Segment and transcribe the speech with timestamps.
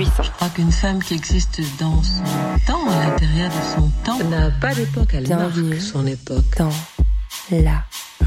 [0.00, 2.22] Je crois qu'une femme qui existe dans son
[2.68, 5.70] temps, à l'intérieur de son temps, n'a pas d'époque, elle Bienvenue.
[5.70, 6.56] marque son époque.
[6.56, 6.70] Dans
[7.50, 7.82] la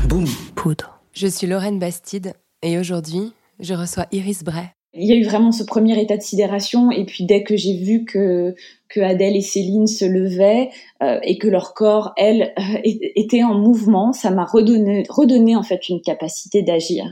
[0.05, 0.99] Boum poudre.
[1.13, 3.31] Je suis Lorraine Bastide et aujourd'hui,
[3.61, 4.73] je reçois Iris Bray.
[4.93, 7.77] Il y a eu vraiment ce premier état de sidération et puis dès que j'ai
[7.77, 8.55] vu que
[8.89, 10.69] que Adèle et Céline se levaient
[11.01, 15.55] euh, et que leur corps, elles, euh, é- étaient en mouvement, ça m'a redonné redonné
[15.55, 17.05] en fait une capacité d'agir.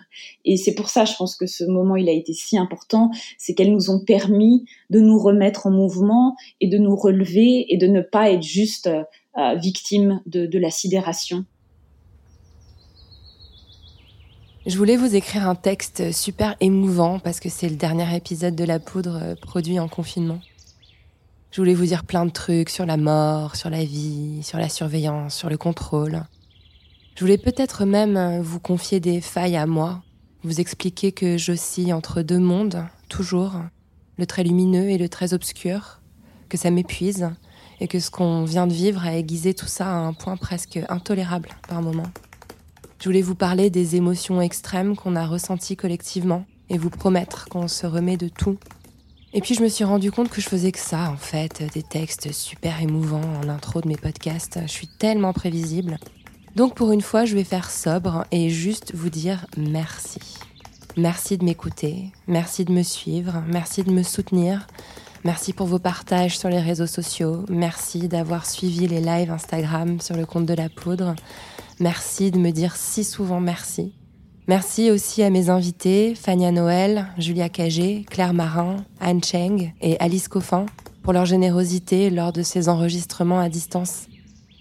[0.43, 3.53] Et c'est pour ça, je pense que ce moment il a été si important, c'est
[3.53, 7.87] qu'elles nous ont permis de nous remettre en mouvement et de nous relever et de
[7.87, 11.45] ne pas être juste euh, victimes de, de la sidération.
[14.69, 18.63] Je voulais vous écrire un texte super émouvant parce que c'est le dernier épisode de
[18.63, 20.41] La Poudre euh, produit en confinement.
[21.49, 24.69] Je voulais vous dire plein de trucs sur la mort, sur la vie, sur la
[24.69, 26.21] surveillance, sur le contrôle.
[27.15, 30.03] Je voulais peut-être même euh, vous confier des failles à moi,
[30.43, 33.53] vous expliquer que j'oscille entre deux mondes, toujours,
[34.17, 35.99] le très lumineux et le très obscur,
[36.47, 37.31] que ça m'épuise
[37.79, 40.79] et que ce qu'on vient de vivre a aiguisé tout ça à un point presque
[40.89, 42.11] intolérable par moments.
[42.99, 47.69] Je voulais vous parler des émotions extrêmes qu'on a ressenties collectivement et vous promettre qu'on
[47.69, 48.57] se remet de tout.
[49.31, 51.83] Et puis je me suis rendu compte que je faisais que ça en fait, des
[51.83, 54.59] textes super émouvants en intro de mes podcasts.
[54.63, 55.97] Je suis tellement prévisible.
[56.57, 60.19] Donc pour une fois, je vais faire sobre et juste vous dire merci.
[60.97, 64.67] Merci de m'écouter, merci de me suivre, merci de me soutenir,
[65.23, 70.17] merci pour vos partages sur les réseaux sociaux, merci d'avoir suivi les lives Instagram sur
[70.17, 71.15] le compte de la poudre.
[71.79, 73.93] Merci de me dire si souvent merci.
[74.47, 80.27] Merci aussi à mes invités, Fania Noël, Julia Cagé, Claire Marin, Anne Cheng et Alice
[80.27, 80.65] Coffin,
[81.03, 84.07] pour leur générosité lors de ces enregistrements à distance.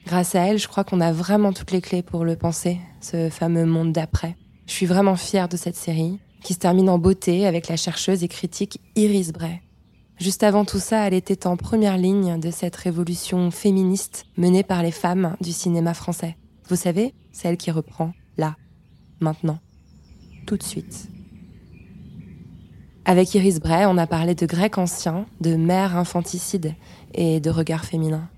[0.06, 3.30] Grâce à elles, je crois qu'on a vraiment toutes les clés pour le penser, ce
[3.30, 4.36] fameux monde d'après.
[4.66, 8.22] Je suis vraiment fière de cette série, qui se termine en beauté avec la chercheuse
[8.22, 9.60] et critique Iris Bray.
[10.18, 14.82] Juste avant tout ça, elle était en première ligne de cette révolution féministe menée par
[14.82, 16.36] les femmes du cinéma français.
[16.68, 18.56] Vous savez, celle qui reprend là,
[19.20, 19.58] maintenant,
[20.46, 21.08] tout de suite.
[23.06, 26.74] Avec Iris Bray, on a parlé de grec ancien, de mère infanticide
[27.14, 28.28] et de regard féminin.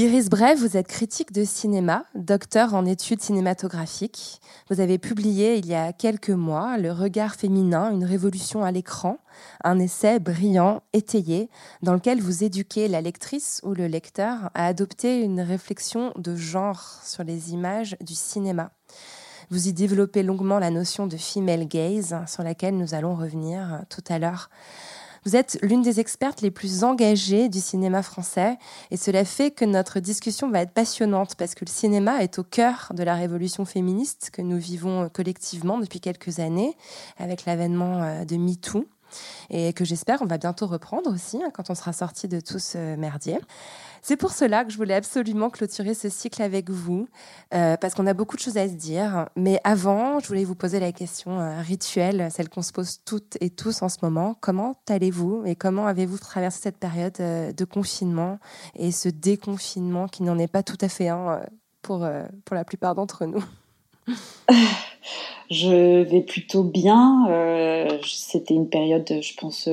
[0.00, 4.40] Iris Bray, vous êtes critique de cinéma, docteur en études cinématographiques.
[4.70, 9.18] Vous avez publié il y a quelques mois Le regard féminin, une révolution à l'écran,
[9.64, 11.50] un essai brillant, étayé,
[11.82, 17.00] dans lequel vous éduquez la lectrice ou le lecteur à adopter une réflexion de genre
[17.02, 18.70] sur les images du cinéma.
[19.50, 24.04] Vous y développez longuement la notion de female gaze, sur laquelle nous allons revenir tout
[24.08, 24.48] à l'heure.
[25.24, 28.56] Vous êtes l'une des expertes les plus engagées du cinéma français
[28.90, 32.44] et cela fait que notre discussion va être passionnante parce que le cinéma est au
[32.44, 36.76] cœur de la révolution féministe que nous vivons collectivement depuis quelques années
[37.18, 38.86] avec l'avènement euh, de MeToo
[39.50, 42.58] et que j'espère on va bientôt reprendre aussi hein, quand on sera sorti de tout
[42.58, 43.38] ce merdier.
[44.08, 47.10] C'est pour cela que je voulais absolument clôturer ce cycle avec vous,
[47.52, 49.28] euh, parce qu'on a beaucoup de choses à se dire.
[49.36, 53.36] Mais avant, je voulais vous poser la question euh, rituelle, celle qu'on se pose toutes
[53.42, 54.34] et tous en ce moment.
[54.40, 58.38] Comment allez-vous et comment avez-vous traversé cette période euh, de confinement
[58.76, 61.42] et ce déconfinement qui n'en est pas tout à fait un
[61.82, 62.08] pour,
[62.46, 63.44] pour la plupart d'entre nous?
[65.50, 67.26] Je vais plutôt bien.
[68.06, 69.68] C'était une période, je pense,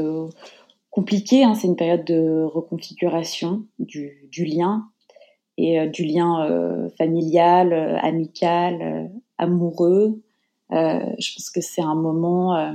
[0.95, 1.43] compliquée.
[1.43, 1.55] hein.
[1.55, 4.85] C'est une période de reconfiguration du, lien
[5.57, 10.21] et euh, du lien euh, familial, euh, amical, amoureux.
[10.71, 12.73] Je pense que c'est un moment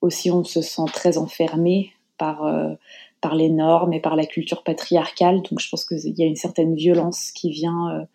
[0.00, 2.50] aussi où on se sent très enfermé par
[3.20, 5.42] par les normes et par la culture patriarcale.
[5.42, 8.06] Donc je pense qu'il y a une certaine violence qui vient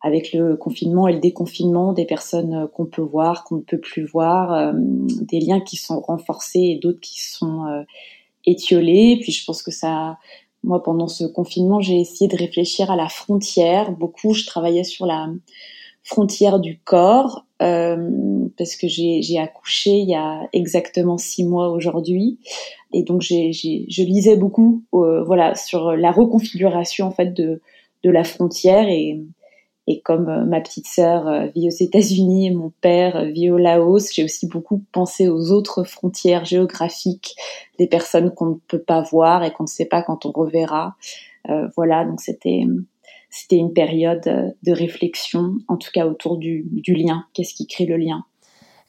[0.00, 4.04] avec le confinement et le déconfinement des personnes qu'on peut voir, qu'on ne peut plus
[4.04, 7.84] voir, des liens qui sont renforcés et d'autres qui sont
[8.46, 9.18] étiolés.
[9.22, 10.18] Puis je pense que ça,
[10.62, 13.92] moi pendant ce confinement, j'ai essayé de réfléchir à la frontière.
[13.92, 15.28] Beaucoup, je travaillais sur la
[16.02, 18.10] frontière du corps euh,
[18.58, 22.38] parce que j'ai accouché il y a exactement six mois aujourd'hui
[22.92, 27.62] et donc j'ai- je lisais beaucoup euh, voilà sur la reconfiguration en fait de
[28.02, 29.18] de la frontière et
[29.86, 34.24] Et comme ma petite sœur vit aux États-Unis et mon père vit au Laos, j'ai
[34.24, 37.36] aussi beaucoup pensé aux autres frontières géographiques
[37.78, 40.96] des personnes qu'on ne peut pas voir et qu'on ne sait pas quand on reverra.
[41.76, 42.64] voilà, donc c'était
[43.28, 47.26] c'était une période de réflexion, en tout cas autour du, du lien.
[47.34, 48.24] Qu'est-ce qui crée le lien?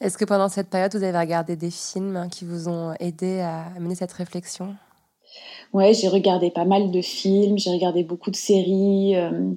[0.01, 3.71] Est-ce que pendant cette période, vous avez regardé des films qui vous ont aidé à
[3.80, 4.75] mener cette réflexion?
[5.74, 9.51] Ouais, j'ai regardé pas mal de films, j'ai regardé beaucoup de séries, euh,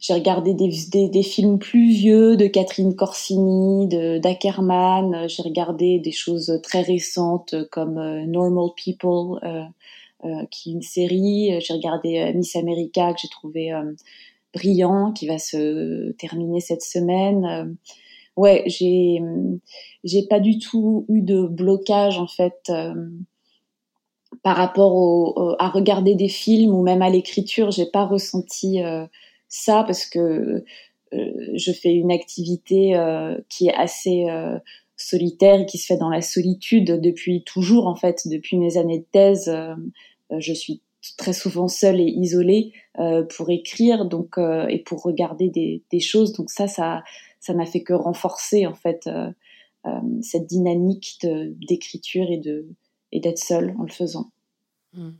[0.00, 3.86] j'ai regardé des, des, films plus vieux de Catherine Corsini,
[4.20, 10.82] d'Ackerman, j'ai regardé des choses très récentes comme euh, Normal People, euh, qui est une
[10.82, 13.72] série, j'ai regardé Miss America que j'ai trouvé
[14.52, 17.76] brillant, qui va se terminer cette semaine.
[18.36, 19.22] ouais, j'ai
[20.04, 22.70] j'ai pas du tout eu de blocage en fait
[24.42, 29.06] par rapport au, à regarder des films ou même à l'écriture, j'ai pas ressenti euh,
[29.50, 30.64] ça parce que
[31.12, 34.26] euh, je fais une activité euh, qui est assez
[34.96, 39.00] solitaire et qui se fait dans la solitude depuis toujours en fait, depuis mes années
[39.00, 39.52] de thèse.
[40.30, 40.80] je suis
[41.16, 42.72] très souvent seule et isolée
[43.30, 46.32] pour écrire donc et pour regarder des, choses.
[46.34, 47.02] Donc ça, ça,
[47.40, 49.08] ça n'a fait que renforcer en fait
[50.20, 51.26] cette dynamique
[51.66, 54.30] d'écriture et d'être seule en le faisant.
[54.92, 55.12] Hmm.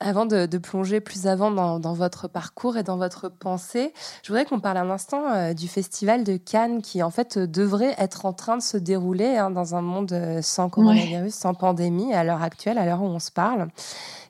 [0.00, 3.92] Avant de, plonger plus avant dans, votre parcours et dans votre pensée,
[4.22, 7.96] je voudrais qu'on parle un instant euh, du festival de Cannes qui en fait devrait
[7.98, 12.14] être en train de se dérouler hein, dans un monde euh, sans coronavirus, sans pandémie
[12.14, 13.68] à l'heure actuelle, à l'heure où on se parle.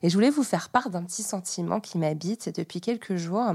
[0.02, 3.52] Et je voulais vous faire part d'un petit sentiment qui m'habite depuis quelques jours.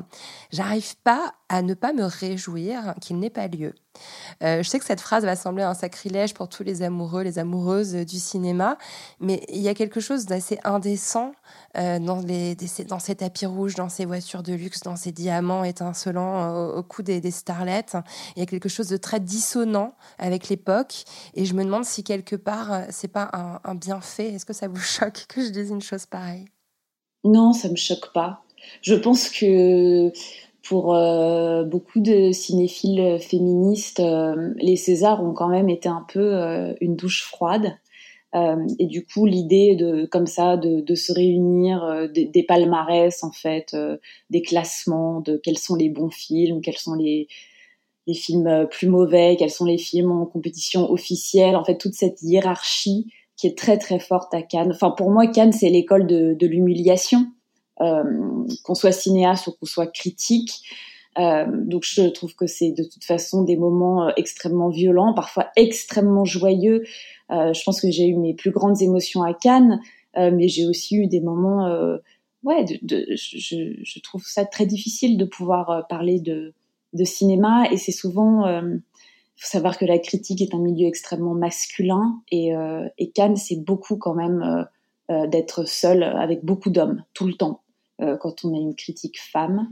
[0.52, 3.74] J'arrive pas à ne pas me réjouir qu'il n'ait pas lieu.
[4.42, 7.40] Euh, je sais que cette phrase va sembler un sacrilège pour tous les amoureux, les
[7.40, 8.78] amoureuses du cinéma,
[9.20, 11.34] mais il y a quelque chose d'assez indécent
[11.78, 12.56] euh, dans, les,
[12.88, 17.04] dans ces tapis rouges, dans ces voitures de luxe, dans ces diamants étincelants au, cou
[17.04, 17.98] des, des starlettes.
[18.36, 21.06] Il y a quelque chose de très dissonant avec l'époque,
[21.36, 24.34] et je me demande si quelque part c'est pas un, un bienfait.
[24.34, 26.46] Est-ce que ça vous choque que je dise une chose pareille?
[27.24, 28.44] Non, ça me choque pas.
[28.82, 30.12] Je pense que
[30.64, 36.36] pour euh, beaucoup de cinéphiles féministes, euh, les Césars ont quand même été un peu
[36.36, 37.78] euh, une douche froide.
[38.80, 43.32] et du coup, l'idée de comme ça de, de se réunir, des, des, palmarès en
[43.32, 43.76] fait,
[44.32, 47.28] des classements de quels sont les bons films, quels sont les
[48.08, 52.24] les films plus mauvais, quels sont les films en compétition officielle, en fait toute cette
[52.24, 53.06] hiérarchie
[53.38, 54.72] qui est très très forte à Cannes.
[54.74, 57.28] Enfin pour moi, Cannes c'est l'école de, de l'humiliation.
[57.82, 60.62] Euh, qu'on soit cinéaste ou qu'on soit critique.
[61.18, 65.48] Euh, donc je trouve que c'est de toute façon des moments euh, extrêmement violents, parfois
[65.56, 66.84] extrêmement joyeux.
[67.32, 69.80] je pense que j'ai eu mes plus grandes émotions à Cannes,
[70.16, 71.68] mais j'ai aussi eu des moments,
[72.44, 76.54] ouais, de, je, je, trouve ça très difficile de pouvoir parler de,
[76.94, 78.82] de cinéma et c'est souvent, il
[79.38, 82.52] faut savoir que la critique est un milieu extrêmement masculin et,
[83.00, 84.68] et Cannes c'est beaucoup quand même
[85.10, 87.64] d'être seul avec beaucoup d'hommes tout le temps.
[88.02, 89.72] Euh, quand on a une critique femme.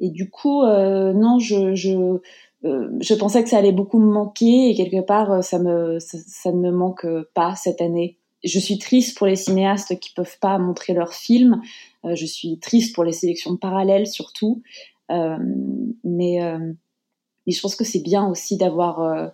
[0.00, 2.18] Et du coup, euh, non, je, je,
[2.64, 6.58] euh, pensais que ça allait beaucoup me manquer et quelque part, ça, me, ça, ne
[6.58, 8.18] me manque pas cette année.
[8.42, 11.60] Je suis triste pour les cinéastes qui peuvent pas montrer leurs films.
[12.04, 14.62] je suis triste pour les sélections parallèles surtout.
[15.10, 19.30] mais, mais je pense que c'est bien aussi d'avoir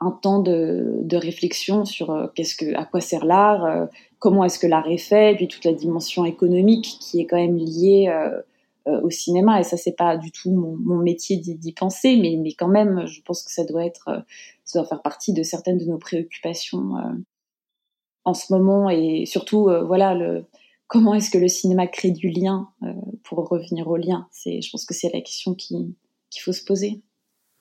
[0.00, 3.88] un temps de, de réflexion sur qu'est-ce que, à quoi sert l'art,
[4.20, 7.56] comment est-ce que l'art est fait, puis toute la dimension économique qui est quand même
[7.56, 8.40] liée euh,
[8.86, 9.58] euh, au cinéma.
[9.58, 13.42] Et ça, c'est pas du tout mon, métier d'y penser, mais, quand même, je pense
[13.42, 14.20] que ça doit être, euh,
[14.64, 16.92] ça doit faire partie de certaines de nos préoccupations
[18.24, 20.44] en ce moment, et surtout, voilà, le,
[20.86, 22.68] comment est-ce que le cinéma crée du lien
[23.24, 24.28] pour revenir au lien?
[24.30, 25.94] C'est, je pense que c'est la question qu'il
[26.40, 27.00] faut se poser.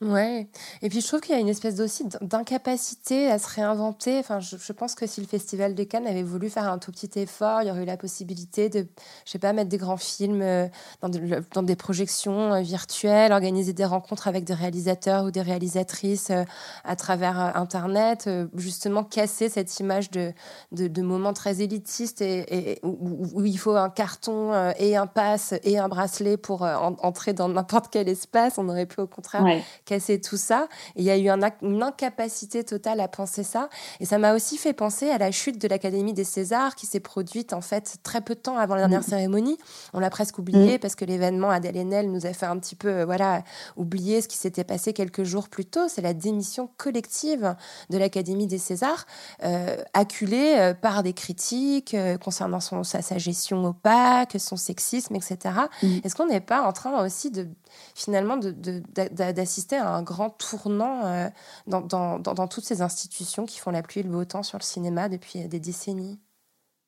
[0.01, 0.48] Ouais,
[0.82, 4.18] et puis je trouve qu'il y a une espèce aussi d'incapacité à se réinventer.
[4.20, 7.20] Enfin, je, pense que si le Festival de Cannes avait voulu faire un tout petit
[7.20, 8.88] effort, il y aurait eu la possibilité de,
[9.25, 10.70] je sais pas, mettre des grands films euh,
[11.01, 16.46] dans, des projections euh, virtuelles, organiser des rencontres avec des réalisateurs ou des réalisatrices euh,
[16.86, 20.32] à travers Internet, justement casser cette image de,
[20.72, 25.89] de, moments très élitistes et, où, il faut un carton et un pass et un
[25.89, 28.58] bracelet pour entrer dans n'importe quel espace.
[28.58, 29.44] On aurait pu au contraire
[29.89, 30.67] casser tout ça.
[30.96, 33.69] il y a eu une incapacité totale à penser ça.
[34.00, 37.00] Et ça m'a aussi fait penser à la chute de l'Académie des Césars qui s'est
[37.00, 39.10] produite en fait très peu de temps avant la dernière mm.
[39.10, 39.58] cérémonie.
[39.93, 40.79] On l'a presque oublié mm.
[40.79, 43.43] parce que l'événement Adèle Haenel nous a fait un petit peu euh, voilà
[43.77, 45.88] oublier ce qui s'était passé quelques jours plus tôt.
[45.88, 47.55] C'est la démission collective
[47.89, 49.08] de l'Académie des Césars,
[49.43, 55.38] euh, acculée euh, par des critiques concernant son, sa, sa, gestion opaque, son sexisme, etc.
[55.81, 55.88] Mm.
[56.03, 57.48] Est-ce qu'on n'est pas en train aussi de
[57.96, 61.30] finalement d'assister à un grand tournant
[61.68, 61.82] dans,
[62.20, 65.10] dans, toutes ces institutions qui font la pluie et le beau temps sur le cinéma
[65.10, 66.20] depuis des décennies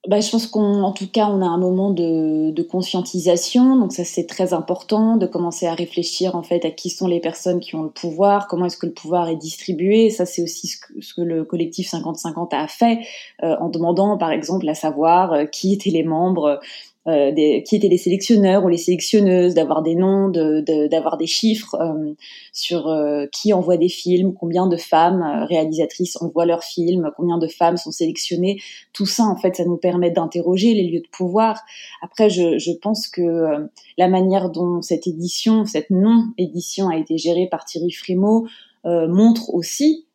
[0.08, 4.26] bah, je pense qu'en tout cas, on a un moment de, conscientisation, donc ça c'est
[4.26, 7.84] très important de commencer à réfléchir en fait à qui sont les personnes qui ont
[7.84, 10.10] le pouvoir, comment est-ce que le pouvoir est distribué.
[10.10, 13.00] Ça c'est aussi ce que, le collectif 50-50 a fait
[13.44, 16.60] euh, en demandant par exemple à savoir euh, qui étaient les membres
[17.08, 21.26] euh, des, qui étaient les sélectionneurs ou les sélectionneuses, d'avoir des noms, d'avoir de, des
[21.26, 22.14] chiffres euh,
[22.54, 27.48] sur euh, qui envoie des films, combien de femmes réalisatrices envoient leurs films, combien de
[27.48, 28.60] femmes sont sélectionnées.
[28.94, 31.62] Tout ça, en fait, ça nous permet d'interroger les lieux de pouvoir.
[32.04, 33.68] Après, je, je pense que
[33.98, 38.46] la manière dont cette édition, cette non-édition a été gérée par Thierry Frémaux
[38.84, 40.06] montre aussi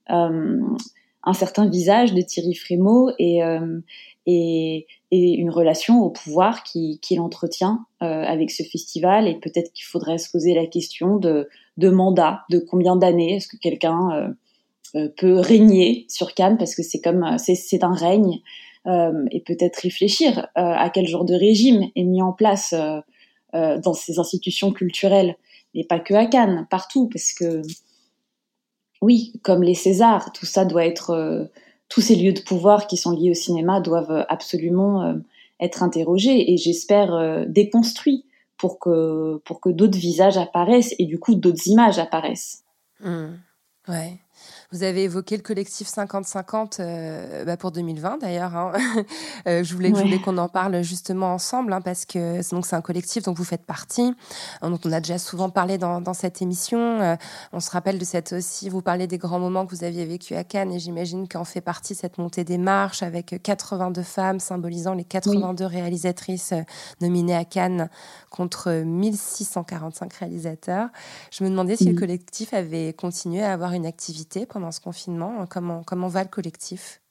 [1.26, 3.43] un certain visage de Thierry Frémaux et,
[4.26, 9.28] et, une relation au pouvoir qu'il qui entretient euh, avec ce festival.
[9.28, 13.49] Et peut-être qu'il faudrait se poser la question de, de mandat, de combien d'années est-ce
[13.49, 14.28] que quelqu'un euh,
[14.97, 18.40] euh, peut régner sur Cannes, parce que c'est comme c'est un règne,
[19.33, 22.73] et peut-être réfléchir à quel genre de régime est mis en place
[23.52, 25.35] dans ces institutions culturelles,
[25.75, 27.62] mais pas que à Cannes, partout, parce que
[29.02, 31.50] oui, comme les Césars, tout ça doit être
[31.88, 35.14] tous ces lieux de pouvoir qui sont liés au cinéma doivent absolument euh,
[35.61, 38.25] être interrogés et j'espère euh, déconstruits
[38.57, 42.64] pour que, pour que d'autres visages apparaissent et du coup d'autres images apparaissent.
[43.00, 43.35] Mmh.
[43.88, 44.19] Ouais.
[44.73, 48.57] Vous avez évoqué le collectif 50-50 euh, bah pour 2020 d'ailleurs.
[48.57, 48.73] Hein.
[49.49, 52.81] euh, je voulais, voulais qu'on en parle justement ensemble hein, parce que donc c'est un
[52.81, 54.13] collectif dont vous faites partie,
[54.63, 57.01] hein, dont on a déjà souvent parlé dans, dans cette émission.
[57.01, 57.17] Euh,
[57.53, 58.69] on se rappelle de cette aussi.
[58.69, 61.61] Vous parlez des grands moments que vous aviez vécu à Cannes et j'imagine qu'en fait
[61.61, 66.55] partie cette montée des marches avec 82 femmes symbolisant les 82 réalisatrices
[67.01, 67.89] nominées à Cannes
[68.31, 70.89] contre 1645 réalisateurs.
[71.31, 75.45] Je me demandais si le collectif avait continué à avoir une activité pendant ce confinement
[75.51, 77.03] Comment, comment va le collectif?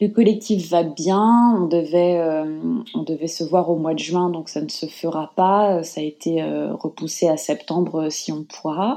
[0.00, 1.54] Le collectif va bien.
[1.60, 4.86] On devait, euh, on devait se voir au mois de juin, donc ça ne se
[4.86, 5.82] fera pas.
[5.82, 8.96] Ça a été euh, repoussé à septembre si on pourra.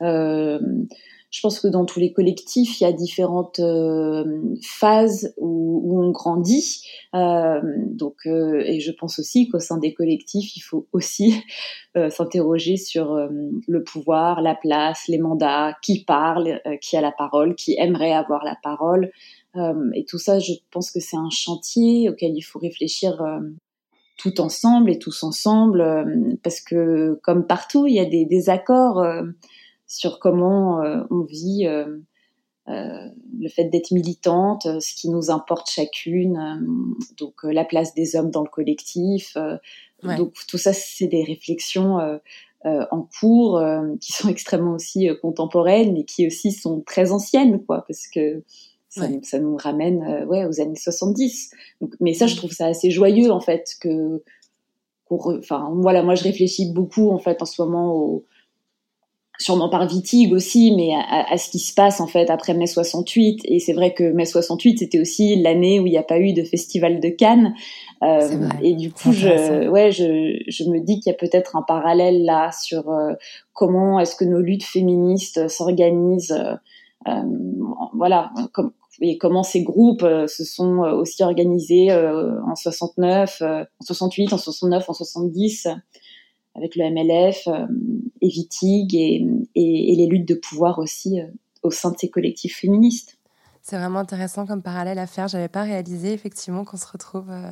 [0.00, 0.58] Euh,
[1.34, 4.24] je pense que dans tous les collectifs, il y a différentes euh,
[4.62, 6.86] phases où, on grandit.
[7.12, 11.34] Euh, donc, euh, et je pense aussi qu'au sein des collectifs, il faut aussi
[11.96, 13.26] euh, s'interroger sur euh,
[13.66, 18.44] le pouvoir, la place, les mandats, qui parle, qui a la parole, qui aimerait avoir
[18.44, 19.10] la parole.
[19.94, 23.20] et tout ça, je pense que c'est un chantier auquel il faut réfléchir
[24.18, 25.84] tout ensemble et tous ensemble,
[26.44, 29.04] parce que comme partout, il y a des, des accords
[29.86, 31.98] sur comment euh, on vit euh,
[32.68, 36.66] euh, le fait d'être militante, ce qui nous importe chacune,
[37.18, 39.36] donc la place des hommes dans le collectif.
[40.02, 41.98] Donc tout ça, c'est des réflexions
[42.64, 43.62] en cours
[44.00, 48.42] qui sont extrêmement aussi contemporaines, mais qui aussi sont très anciennes, quoi, parce que
[48.88, 51.50] ça, ça nous ramène ouais, aux années 70.
[51.82, 54.22] Donc, mais ça, je trouve ça assez joyeux, en fait, que,
[55.10, 58.24] enfin, voilà, moi, je réfléchis beaucoup, en fait, en ce moment au,
[59.38, 63.40] sûrement par Vitig aussi, mais à, ce qui se passe en fait après mai 68.
[63.44, 66.32] Et c'est vrai que mai 68, c'était aussi l'année où il n'y a pas eu
[66.32, 67.54] de festival de Cannes.
[68.02, 71.62] Euh, et du coup, je, ouais, je, je me dis qu'il y a peut-être un
[71.62, 73.12] parallèle là sur euh,
[73.52, 76.32] comment est-ce que nos luttes féministes s'organisent.
[76.32, 76.54] Euh,
[77.08, 77.22] euh
[77.96, 84.32] voilà, comme, et comment ces groupes euh, se sont aussi organisés en 69, en 68,
[84.32, 85.68] en 69, en 70
[86.54, 87.66] avec le MLF euh,
[88.20, 91.26] et Vitig et, et, les luttes de pouvoir aussi euh,
[91.62, 93.18] au sein de ces collectifs féministes.
[93.62, 95.28] C'est vraiment intéressant comme parallèle à faire.
[95.28, 97.50] J'avais pas réalisé effectivement qu'on se retrouve euh,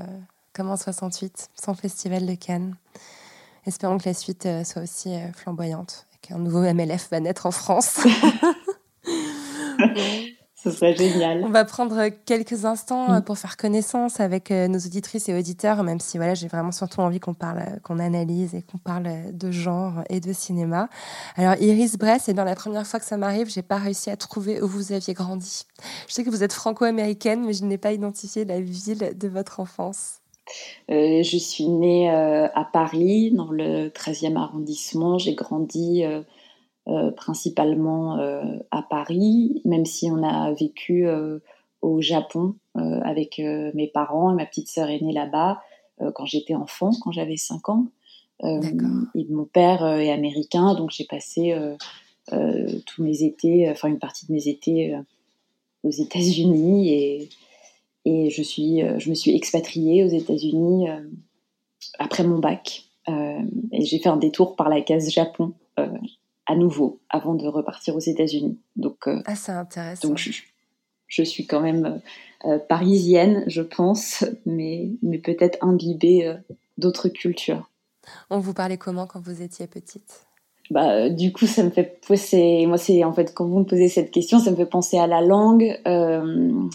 [0.52, 2.76] comme en 68, sans festival de Cannes.
[3.66, 8.00] Espérons que la suite soit aussi flamboyante et qu'un nouveau MLF va naître en France.
[10.62, 11.42] Ce serait génial.
[11.44, 15.82] On va prendre quelques instants euh, pour faire connaissance avec euh, nos auditrices et auditeurs,
[15.82, 19.32] même si voilà, j'ai vraiment surtout envie qu'on parle, euh, qu'on analyse et qu'on parle
[19.32, 20.88] de genre et de cinéma.
[21.36, 24.16] Alors Iris Bress, c'est bien la première fois que ça m'arrive, j'ai pas réussi à
[24.16, 25.66] trouver où vous aviez grandi.
[26.06, 29.58] Je sais que vous êtes franco-américaine, mais je n'ai pas identifié la ville de votre
[29.58, 30.20] enfance.
[30.88, 35.18] je suis née à Paris, dans le 13e arrondissement.
[35.18, 36.22] J'ai grandi euh,
[37.12, 41.38] principalement euh, à Paris, même si on a vécu euh,
[41.80, 45.60] au Japon avec mes parents et ma petite sœur est née là-bas
[46.14, 47.88] quand j'étais enfant, quand j'avais 5 ans.
[48.40, 51.54] et mon père est américain, donc j'ai passé
[52.28, 54.96] tous mes étés, enfin une partie de mes étés
[55.82, 57.28] aux États-Unis et,
[58.04, 60.86] et je, suis, je me suis expatriée aux États-Unis
[61.98, 62.84] après mon bac.
[63.08, 65.52] et j'ai fait un détour par la case Japon
[66.52, 68.58] à nouveau avant de repartir aux États-Unis.
[68.76, 70.08] Donc, ah, c'est intéressant.
[70.08, 70.32] Donc, je,
[71.06, 72.00] je, suis quand même
[72.68, 76.36] parisienne, je pense, mais, mais peut-être imbibée
[76.78, 77.70] d'autres cultures.
[78.30, 80.26] On vous parlait comment quand vous étiez petite?
[80.70, 83.88] Bah, du coup, ça me fait c'est moi c'est en fait quand vous me posez
[83.88, 86.68] cette question, ça me fait penser à la langue, euh,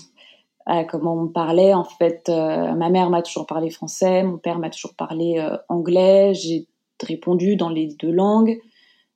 [0.65, 1.73] à comment on me parlait.
[1.73, 5.57] En fait, euh, ma mère m'a toujours parlé français, mon père m'a toujours parlé euh,
[5.69, 6.33] anglais.
[6.33, 6.67] J'ai
[7.01, 8.59] répondu dans les deux langues.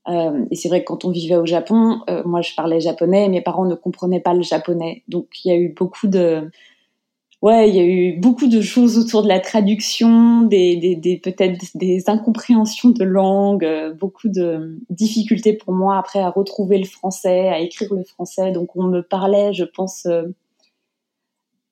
[0.07, 3.41] Et c'est vrai que quand on vivait au Japon, moi je parlais japonais, et mes
[3.41, 6.49] parents ne comprenaient pas le japonais, donc il y a eu beaucoup de
[7.41, 11.17] ouais, il y a eu beaucoup de choses autour de la traduction, des, des, des
[11.17, 16.85] peut-être des incompréhensions de langue, euh, beaucoup de difficultés pour moi après à retrouver le
[16.85, 18.51] français, à écrire le français.
[18.51, 20.27] Donc on me parlait, je pense, euh,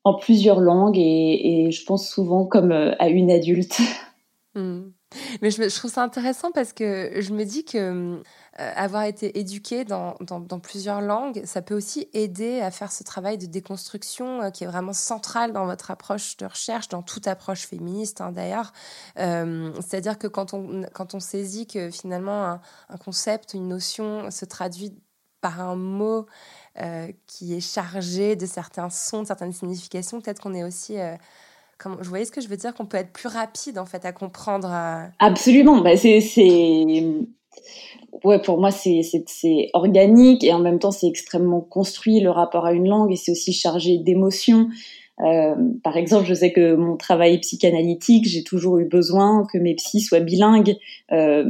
[0.04, 3.80] en plusieurs langues et, je pense souvent comme euh, à une adulte.
[4.56, 4.90] Hmm.
[5.42, 8.22] Mais je, trouve ça intéressant parce que je me dis que euh,
[8.76, 10.16] avoir été éduqué dans,
[10.62, 14.68] plusieurs langues, ça peut aussi aider à faire ce travail de déconstruction euh, qui est
[14.68, 18.72] vraiment central dans votre approche de recherche, dans toute approche féministe hein, d'ailleurs.
[19.18, 24.94] Euh, c'est-à-dire que quand on, saisit que finalement un, concept, une notion se traduit
[25.42, 26.28] par un mot
[27.26, 30.98] qui est chargé de certains sons, de certaines significations, peut-être qu'on est aussi...
[31.80, 34.06] Comment, vous voyez ce que je veux dire Qu'on peut être plus rapide en fait
[34.06, 34.70] à comprendre.
[35.20, 35.82] Absolument.
[35.82, 36.22] Bah, c'est
[38.24, 42.74] ouais, pour moi, c'est organique et en même temps, c'est extrêmement construit le rapport à
[42.74, 44.70] une langue et c'est aussi chargé d'émotions.
[45.22, 49.76] Euh, par exemple, je sais que mon travail psychanalytique, j'ai toujours eu besoin que mes
[49.76, 50.78] psys soient bilingues
[51.12, 51.44] euh,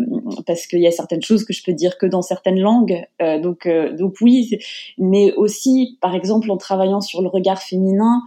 [0.47, 3.05] parce qu'il y a certaines choses que je peux dire que dans certaines langues.
[3.21, 4.57] Euh, donc, euh, donc oui,
[4.97, 8.23] mais aussi, par exemple, en travaillant sur le regard féminin,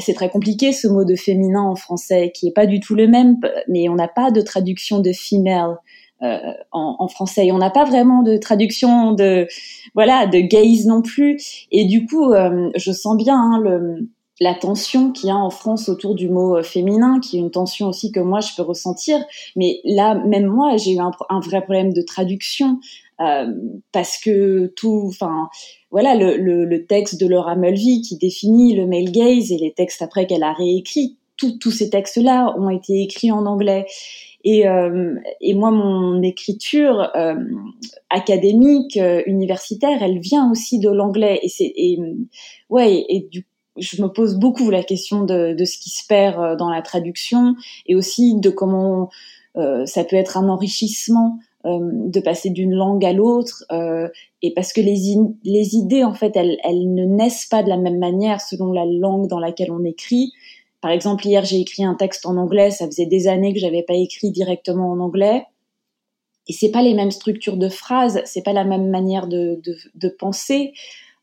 [0.00, 3.08] c'est très compliqué ce mot de féminin en français qui est pas du tout le
[3.08, 5.76] même, mais on n'a pas de traduction de female.
[6.22, 6.38] Euh,
[6.70, 7.50] en, en, français.
[7.50, 9.48] On n'a pas vraiment de traduction de
[9.94, 11.66] voilà de gaze non plus.
[11.72, 14.06] Et du coup, euh, je sens bien hein, le,
[14.38, 17.50] la tension qu'il y a en France autour du mot euh, féminin, qui est une
[17.50, 19.18] tension aussi que moi je peux ressentir.
[19.56, 22.80] Mais là, même moi, j'ai eu un, un, vrai problème de traduction
[23.92, 25.48] parce que tout, enfin,
[25.90, 29.72] voilà, le, le, le, texte de Laura Mulvey qui définit le male gaze et les
[29.72, 33.86] textes après qu'elle a réécrit, tous ces textes-là ont été écrits en anglais.
[34.42, 37.34] Et, euh, et moi, mon écriture euh,
[38.08, 41.40] académique, euh, universitaire, elle vient aussi de l'anglais.
[41.42, 41.98] Et c'est, et,
[42.68, 46.58] ouais, et, du je me pose beaucoup la question de, de, ce qui se perd
[46.58, 47.54] dans la traduction
[47.86, 49.08] et aussi de comment
[49.54, 53.64] ça peut être un enrichissement de passer d'une langue à l'autre
[54.40, 57.76] et parce que les, les idées en fait elles, elles ne naissent pas de la
[57.76, 60.32] même manière selon la langue dans laquelle on écrit
[60.80, 62.70] par exemple, hier, j'ai écrit un texte en anglais.
[62.70, 65.44] Ça faisait des années que j'avais pas écrit directement en anglais.
[66.48, 69.76] Et c'est pas les mêmes structures de phrases, c'est pas la même manière de, de,
[69.94, 70.72] de penser.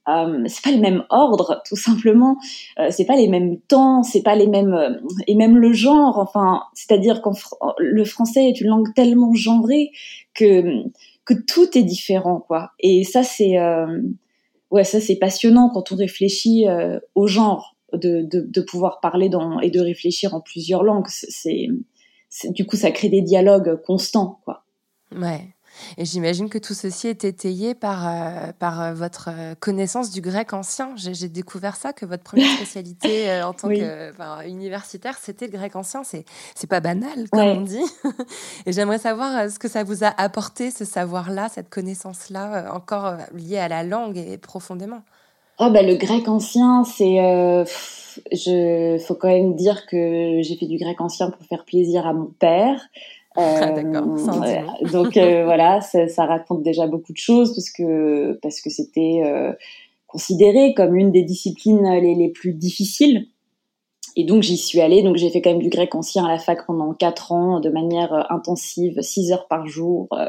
[0.07, 2.37] Euh, c'est pas le même ordre, tout simplement.
[2.79, 6.17] Euh, c'est pas les mêmes temps, c'est pas les mêmes euh, et même le genre.
[6.17, 7.29] Enfin, c'est-à-dire que
[7.79, 9.91] le français est une langue tellement genrée
[10.33, 10.83] que
[11.25, 12.71] que tout est différent, quoi.
[12.79, 14.01] Et ça, c'est euh,
[14.71, 19.29] ouais, ça c'est passionnant quand on réfléchit euh, au genre de, de, de, pouvoir parler
[19.29, 21.07] dans, et de réfléchir en plusieurs langues.
[21.07, 21.67] C'est,
[22.49, 24.63] du coup, ça crée des dialogues constants, quoi.
[25.15, 25.47] Ouais.
[25.97, 30.21] Et j'imagine que tout ceci est étayé par, euh, par euh, votre euh, connaissance du
[30.21, 30.93] grec ancien.
[30.95, 36.03] J'ai découvert ça, que votre première spécialité en tant que universitaire, c'était le grec ancien.
[36.03, 36.25] C'est
[36.67, 37.85] pas banal, comme on dit.
[38.65, 43.57] Et j'aimerais savoir ce que ça vous a apporté, ce savoir-là, cette connaissance-là, encore liée
[43.57, 45.03] à la langue et profondément.
[45.59, 47.65] Oh bah le grec ancien, c'est euh,
[48.31, 52.13] je faut quand même dire que j'ai fait du grec ancien pour faire plaisir à
[52.13, 52.79] mon père.
[53.61, 54.07] Ah, d'accord.
[54.43, 58.71] Euh, donc euh, voilà, ça, ça, raconte déjà beaucoup de choses parce que parce que
[58.71, 59.53] c'était euh,
[60.07, 63.27] considéré comme une des disciplines les, les plus difficiles
[64.15, 66.39] et donc j'y suis allée, donc j'ai fait quand même du grec ancien à la
[66.39, 70.07] fac pendant quatre ans de manière euh, intensive, six heures par jour.
[70.13, 70.27] Euh,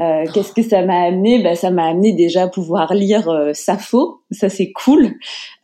[0.00, 1.42] euh Qu'est-ce que ça m'a amené?
[1.42, 5.14] Bah, Ça m'a amené déjà à pouvoir lire euh, Sappho, ça c'est cool.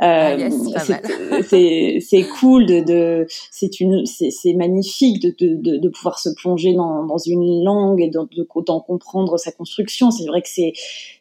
[0.00, 0.36] Ah,
[1.48, 7.04] c'est cool de, de c'est une c'est magnifique de, de, de, pouvoir se plonger dans,
[7.04, 10.10] dans une langue et d'en comprendre sa construction.
[10.10, 10.72] C'est vrai que c'est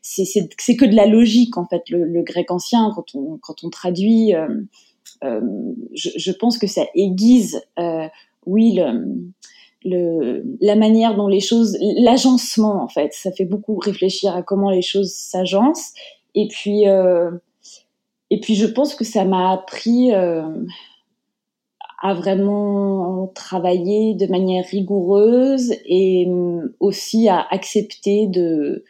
[0.01, 3.69] c'est que de la logique en fait le, le grec ancien quand on quand on
[3.69, 4.33] traduit.
[4.33, 4.47] Euh,
[5.21, 8.07] je, je, pense que ça aiguise, euh,
[8.45, 8.79] oui,
[9.83, 14.81] la manière dont les choses, l'agencement en fait, ça fait beaucoup réfléchir à comment les
[14.81, 15.93] choses s'agencent.
[16.35, 17.31] Et puis, euh,
[18.29, 20.43] et puis je pense que ça m'a appris euh,
[22.01, 26.27] à vraiment travailler de manière rigoureuse et
[26.79, 28.83] aussi à accepter de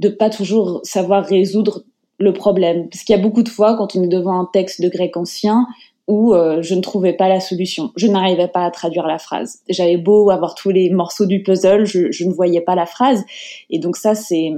[0.00, 1.84] de pas toujours savoir résoudre
[2.18, 2.88] le problème.
[2.88, 5.16] Parce qu'il y a beaucoup de fois, quand on est devant un texte de grec
[5.16, 5.66] ancien,
[6.08, 7.92] où euh, je ne trouvais pas la solution.
[7.94, 9.60] Je n'arrivais pas à traduire la phrase.
[9.68, 13.24] J'avais beau avoir tous les morceaux du puzzle, je, je ne voyais pas la phrase.
[13.68, 14.50] Et donc ça, c'est...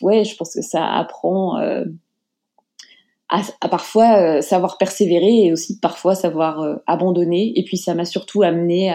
[0.00, 1.84] Ouais, je pense que ça apprend euh,
[3.28, 7.52] à, à, parfois euh, savoir persévérer et aussi parfois savoir euh, abandonner.
[7.56, 8.92] Et puis ça m'a surtout amené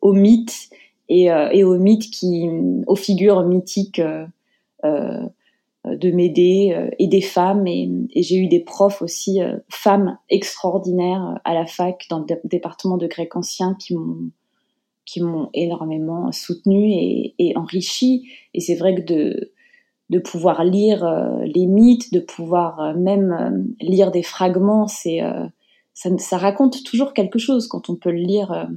[0.00, 0.68] au mythe
[1.08, 2.48] et, et aux mythes qui...
[2.86, 4.00] aux figures mythiques
[4.84, 5.28] euh,
[5.86, 7.66] de m'aider euh, et des femmes.
[7.66, 12.96] Et, j'ai eu des profs aussi euh, femmes extraordinaires à la fac dans le département
[12.96, 14.30] de grec ancien qui m'ont
[15.06, 19.52] qui m'ont énormément soutenu et, et enrichi et c'est vrai que de
[20.10, 21.04] de pouvoir lire
[21.42, 25.20] les mythes de pouvoir même lire des fragments c'est
[25.94, 28.68] ça, ça, raconte toujours quelque chose quand on peut le lire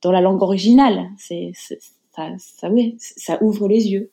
[0.00, 1.10] dans la langue originale.
[1.18, 1.78] C'est ça
[2.38, 4.10] ça, oui, ça ouvre les yeux.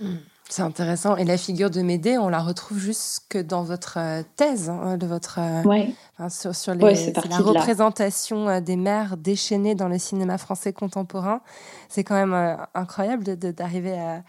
[0.00, 0.16] Hmm.
[0.48, 1.16] C'est intéressant.
[1.16, 5.06] Et la figure de Médée, on la retrouve jusque dans votre euh, thèse, hein, de
[5.06, 10.72] votre, euh, sur, sur les, la représentation euh, des mères déchaînées dans le cinéma français
[10.72, 11.40] contemporain.
[11.88, 14.22] C'est quand même incroyable d'arriver à,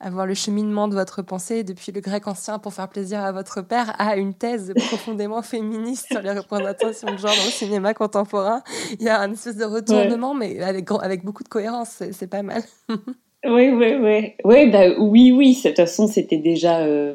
[0.00, 3.32] à, voir le cheminement de votre pensée depuis le grec ancien pour faire plaisir à
[3.32, 7.92] votre père à une thèse profondément féministe sur les représentations de genre dans le cinéma
[7.92, 8.62] contemporain.
[8.98, 12.02] Il y a un espèce de retournement, mais avec, avec beaucoup de cohérence.
[12.12, 12.62] C'est pas mal.
[13.44, 14.32] Oui, oui, oui.
[14.44, 15.54] Oui, bah, oui, oui.
[15.62, 16.80] De toute façon, c'était déjà.
[16.80, 17.14] Euh,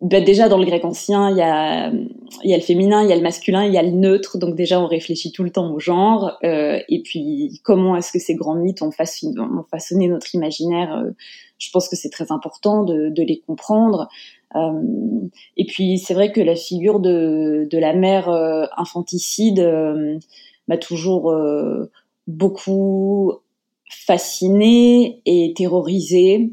[0.00, 1.90] bah, déjà, dans le grec ancien, il y a,
[2.42, 4.36] y a le féminin, il y a le masculin, il y a le neutre.
[4.38, 6.32] Donc, déjà, on réfléchit tout le temps au genre.
[6.44, 11.10] Euh, et puis, comment est-ce que ces grands mythes ont, ont façonné notre imaginaire euh,
[11.58, 14.08] Je pense que c'est très important de, de les comprendre.
[14.56, 14.72] Euh,
[15.56, 19.64] et puis, c'est vrai que la figure de, de la mère euh, infanticide
[20.66, 21.32] m'a toujours
[22.26, 23.32] beaucoup
[23.90, 26.50] fascinée et terrorisée.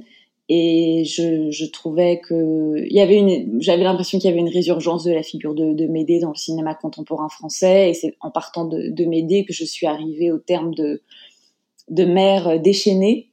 [0.49, 4.49] Et je, je trouvais que il y avait une j'avais l'impression qu'il y avait une
[4.49, 7.89] résurgence de la figure de, Médée dans le cinéma contemporain français.
[7.89, 11.01] Et c'est en partant de, Médée que je suis arrivée au terme de
[11.89, 13.29] de mère déchaînée.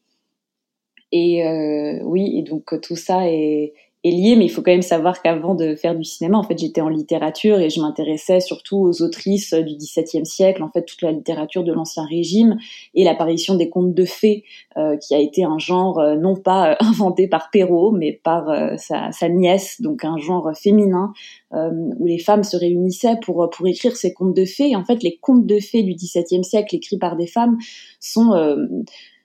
[1.10, 3.72] Et euh, oui et donc tout ça est
[4.04, 6.56] est lié, mais il faut quand même savoir qu'avant de faire du cinéma, en fait,
[6.56, 11.02] j'étais en littérature et je m'intéressais surtout aux autrices du XVIIe siècle, en fait, toute
[11.02, 12.58] la littérature de l'Ancien Régime
[12.94, 14.44] et l'apparition des contes de fées,
[14.76, 18.46] euh, qui a été un genre euh, non pas euh, inventé par Perrault, mais par
[18.78, 21.12] sa, sa, nièce, donc un genre féminin
[21.52, 24.70] où les femmes se réunissaient pour pour écrire ces contes de fées.
[24.70, 27.56] Et en fait, les contes de fées du XVIIe siècle écrits par des femmes
[28.00, 28.32] sont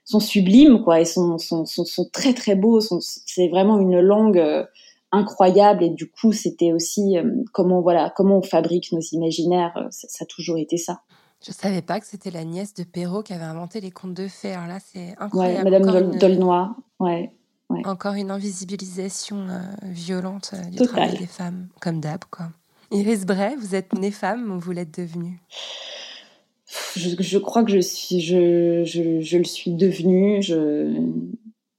[0.05, 4.37] sont sublimes quoi et sont sont, sont, sont très très beaux c'est vraiment une langue
[4.37, 4.65] euh,
[5.11, 9.87] incroyable et du coup c'était aussi euh, comment voilà comment on fabrique nos imaginaires euh,
[9.91, 11.01] ça, ça, a toujours été ça.
[11.45, 14.29] Je savais pas que c'était la nièce de Perrault qui avait inventé les contes de
[14.29, 14.53] fées.
[14.53, 15.69] Alors là c'est incroyable.
[15.69, 17.31] Ouais, Madame Dolnoy ouais,
[17.69, 19.47] ouais, encore une invisibilisation
[19.83, 22.47] violente du travail des femmes comme d'hab quoi.
[22.91, 25.41] Iris Bray vous êtes née femme ou vous l'êtes devenue?
[26.95, 30.41] Je, crois que je suis, je, je, je le suis devenue.
[30.41, 30.93] Je,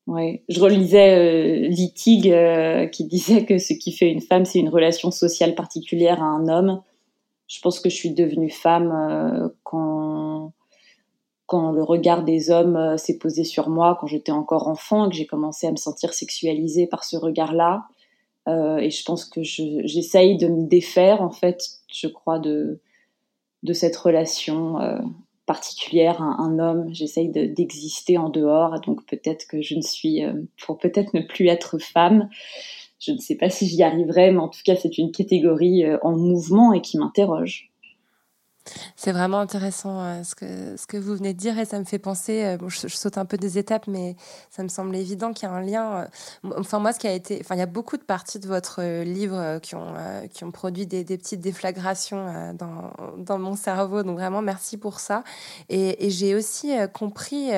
[0.07, 4.59] ouais, je relisais euh, Litig euh, qui disait que ce qui fait une femme, c'est
[4.59, 6.83] une relation sociale particulière à un homme.
[7.47, 10.53] Je pense que je suis devenue femme euh, quand
[11.47, 15.15] quand le regard des hommes euh, s'est posé sur moi, quand j'étais encore enfant, que
[15.15, 17.85] j'ai commencé à me sentir sexualisée par ce regard-là.
[18.47, 22.79] Et je pense que j'essaye de me défaire, en fait, je crois, de,
[23.65, 24.99] de cette relation euh,
[25.47, 26.87] particulière à un homme.
[26.93, 31.49] J'essaye d'exister en dehors, donc peut-être que je ne suis, euh, pour peut-être ne plus
[31.49, 32.29] être femme.
[33.01, 35.99] Je ne sais pas si j'y arriverai, mais en tout cas, c'est une catégorie euh,
[36.03, 37.74] en mouvement et qui m'interroge.
[38.97, 41.85] C'est vraiment intéressant euh, ce, que, ce que vous venez de dire et ça me
[41.85, 44.17] fait penser, euh, bon, je, saute un peu des étapes, mais
[44.51, 46.09] ça me semble évident qu'il y a un lien.
[46.45, 47.39] Euh, enfin, moi, ce qui a été.
[47.41, 49.95] Enfin, il y a beaucoup de parties de votre livre qui ont,
[50.33, 54.03] qui ont produit des, petites déflagrations dans, dans, mon cerveau.
[54.03, 55.25] Donc, vraiment, merci pour ça.
[55.69, 57.51] Et j'ai aussi compris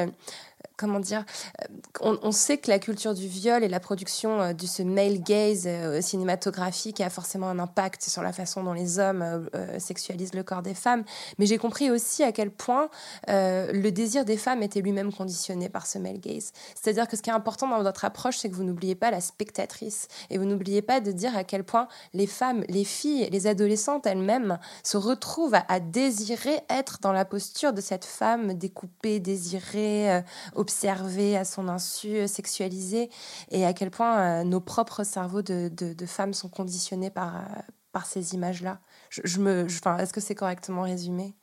[0.77, 1.25] comment dire,
[1.63, 5.23] euh, on, sait que la culture du viol et la production euh, de ce male
[5.23, 10.43] gaze euh, cinématographique a forcément un impact sur la façon dont les hommes sexualisent le
[10.43, 11.05] corps des femmes.
[11.39, 12.89] Mais j'ai compris aussi à quel point
[13.29, 16.53] le désir des femmes était lui-même conditionné par ce male gaze.
[16.75, 19.21] C'est-à-dire que ce qui est important dans votre approche, c'est que vous n'oubliez pas la
[19.21, 23.47] spectatrice et vous n'oubliez pas de dire à quel point les femmes, les filles, les
[23.47, 29.21] adolescentes elles-mêmes se retrouvent à, à, désirer être dans la posture de cette femme découpée,
[29.21, 30.23] désirée,
[30.67, 33.09] observer à son insu, euh, sexualiser,
[33.53, 35.71] et à quel point euh, nos propres cerveaux de,
[36.07, 37.61] femmes sont conditionnés par, euh,
[37.93, 38.81] par ces images-là.
[39.13, 41.35] Est-ce que c'est correctement résumé?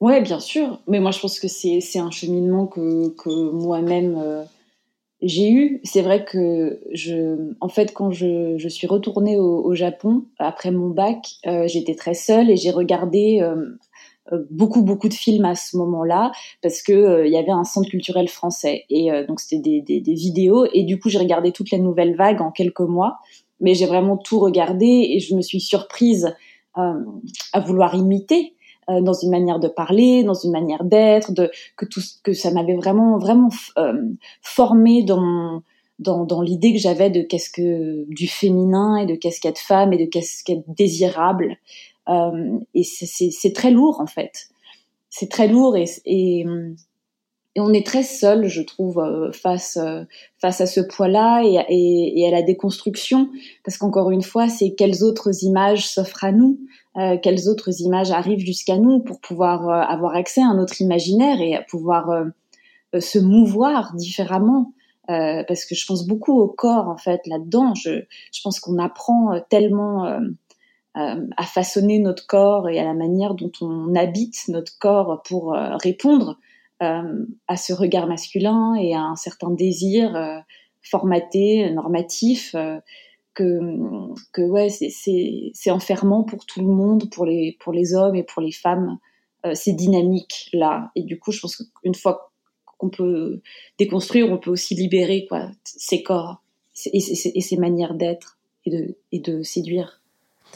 [0.00, 0.80] Ouais, bien sûr.
[0.86, 4.46] Mais moi, je pense que c'est un cheminement que, que moi-même
[5.20, 5.80] j'ai eu.
[5.84, 10.88] C'est vrai que, je, en fait, quand je, je suis retournée au, Japon après mon
[10.88, 11.26] bac,
[11.66, 13.42] j'étais très seule et j'ai regardé
[14.50, 17.88] beaucoup, beaucoup de films à ce moment-là parce que euh, il y avait un centre
[17.88, 18.84] culturel français.
[18.90, 20.66] Et euh, donc, c'était des, des, des, vidéos.
[20.72, 23.18] Et du coup, j'ai regardé toutes les nouvelles vagues en quelques mois.
[23.60, 26.34] Mais j'ai vraiment tout regardé et je me suis surprise
[26.74, 28.54] à vouloir imiter
[28.90, 32.50] euh, dans une manière de parler, dans une manière d'être, de que tout que ça
[32.50, 33.92] m'avait vraiment vraiment euh,
[34.42, 35.62] formé dans
[35.98, 39.92] dans, dans l'idée que j'avais de qu'est-ce que du féminin et de qu'est-ce qu'être femme
[39.92, 41.58] et de qu'est-ce qu'être désirable.
[42.10, 44.48] Euh, et c'est très lourd en fait.
[45.08, 46.44] C'est très lourd et,
[47.56, 49.76] on est très seul, je trouve, euh, face
[50.38, 53.28] face à ce poids-là et, à la déconstruction,
[53.64, 56.58] parce qu'encore une fois, c'est quelles autres images s'offrent à nous,
[56.96, 60.80] euh, quelles autres images arrivent jusqu'à nous pour pouvoir euh, avoir accès à un autre
[60.80, 64.72] imaginaire et pouvoir euh, se mouvoir différemment.
[65.06, 67.74] parce que je pense beaucoup au corps en fait là-dedans.
[67.74, 68.04] Je
[68.42, 70.20] pense qu'on apprend tellement
[70.94, 76.36] à façonner notre corps et à la manière dont on habite notre corps pour répondre
[76.80, 80.42] à ce regard masculin et à un certain désir
[80.82, 82.56] formaté, normatif
[83.34, 83.60] que,
[84.32, 88.42] que ouais, c'est enfermant pour tout le monde, pour les, pour les hommes et pour
[88.42, 88.98] les femmes,
[89.46, 90.90] euh, ces dynamiques-là.
[90.96, 92.32] Et du coup, je pense qu'une fois
[92.78, 93.40] qu'on peut
[93.78, 96.42] déconstruire, on peut aussi libérer quoi, ces corps
[96.86, 99.99] et, et, et ces manières d'être et de, et de séduire.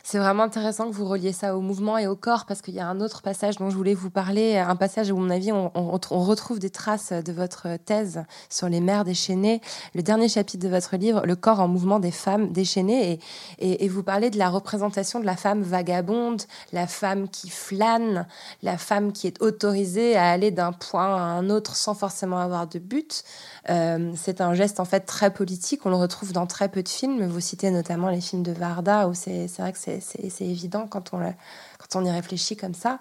[0.02, 2.80] C'est vraiment intéressant que vous reliez ça au mouvement et au corps parce qu'il y
[2.80, 5.52] a un autre passage dont je voulais vous parler, un passage où, à mon avis,
[5.52, 9.60] on, retrouve des traces de votre thèse sur les mères déchaînées.
[9.94, 13.20] Le dernier chapitre de votre livre, Le corps en mouvement des femmes déchaînées, et,
[13.58, 18.26] et, et vous parlez de la représentation de la femme vagabonde, la femme qui flâne,
[18.62, 22.66] la femme qui est autorisée à aller d'un point à un autre sans forcément avoir
[22.66, 23.24] de but.
[23.70, 25.86] Euh, c'est un geste en fait très politique.
[25.86, 27.26] On le retrouve dans très peu de films.
[27.26, 31.18] Vous citez notamment les films de Varda où c'est vrai que c'est évident quand on,
[31.18, 32.98] quand on y réfléchit comme ça.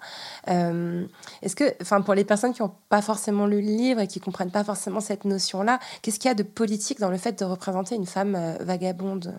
[0.48, 1.06] Euh,
[1.42, 4.20] Est-ce que, enfin, pour les personnes qui n'ont pas forcément lu le livre et qui
[4.20, 7.44] comprennent pas forcément cette notion-là, qu'est-ce qu'il y a de politique dans le fait de
[7.44, 9.38] représenter une femme euh, vagabonde?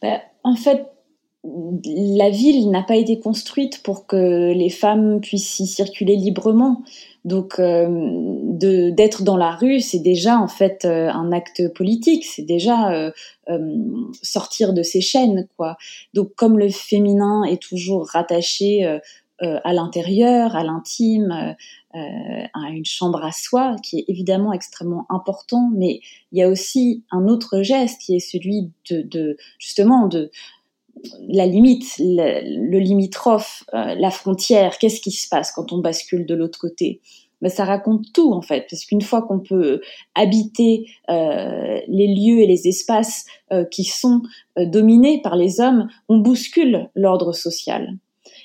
[0.00, 0.86] Ben, En fait,
[1.44, 6.82] la ville n'a pas été construite pour que les femmes puissent y circuler librement.
[7.24, 7.86] Donc, euh,
[8.90, 13.12] d'être dans la rue, c'est déjà en fait euh, un acte politique, c'est déjà euh,
[13.48, 13.76] euh,
[14.22, 15.76] sortir de ses chaînes, quoi.
[16.14, 18.98] Donc, comme le féminin est toujours rattaché euh,
[19.64, 21.56] à l'intérieur, à l'intime,
[21.94, 27.02] à une chambre à soi, qui est évidemment extrêmement important, mais il y a aussi
[27.10, 30.30] un autre geste qui est celui de, de justement de
[31.28, 36.26] la limite, le, le limitrophe, euh, la frontière, qu'est-ce qui se passe quand on bascule
[36.26, 37.00] de l'autre côté?
[37.40, 39.80] Ben, ça raconte tout en fait, parce qu'une fois qu'on peut
[40.14, 44.22] habiter euh, les lieux et les espaces euh, qui sont
[44.58, 47.98] euh, dominés par les hommes, on bouscule l'ordre social.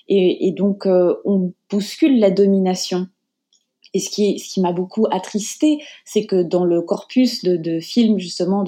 [0.08, 3.08] Et, et donc euh, on bouscule la domination.
[3.94, 8.66] Et ce qui, m'a beaucoup attristé, c'est que dans le corpus de, films justement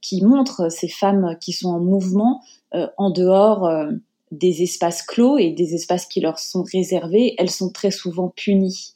[0.00, 2.42] qui montrent ces femmes qui sont en mouvement
[2.74, 3.90] euh, en dehors euh,
[4.32, 8.92] des espaces clos et des espaces qui leur sont réservés, elles sont très souvent punies.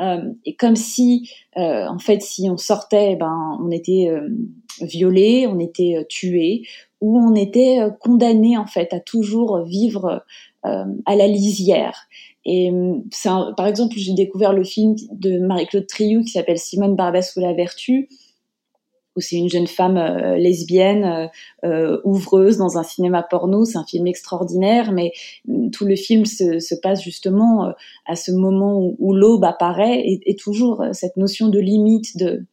[0.00, 4.08] Euh, et comme si, en fait, si on sortait, ben, on était
[4.80, 6.62] violé, on était tué,
[7.00, 10.24] ou on était condamné en fait à toujours vivre
[10.62, 12.06] à la lisière.
[12.50, 17.36] Et un, par exemple, j'ai découvert le film de Marie-Claude Triou qui s'appelle Simone Barbès
[17.36, 18.08] ou la vertu,
[19.14, 21.26] où c'est une jeune femme euh, lesbienne euh,
[21.68, 23.66] euh, ouvreuse dans un cinéma porno.
[23.66, 25.12] C'est un film extraordinaire, mais
[25.46, 27.70] mm, tout le film se, se passe justement
[28.06, 32.46] à ce moment où, l'aube apparaît et, toujours cette notion de limite, de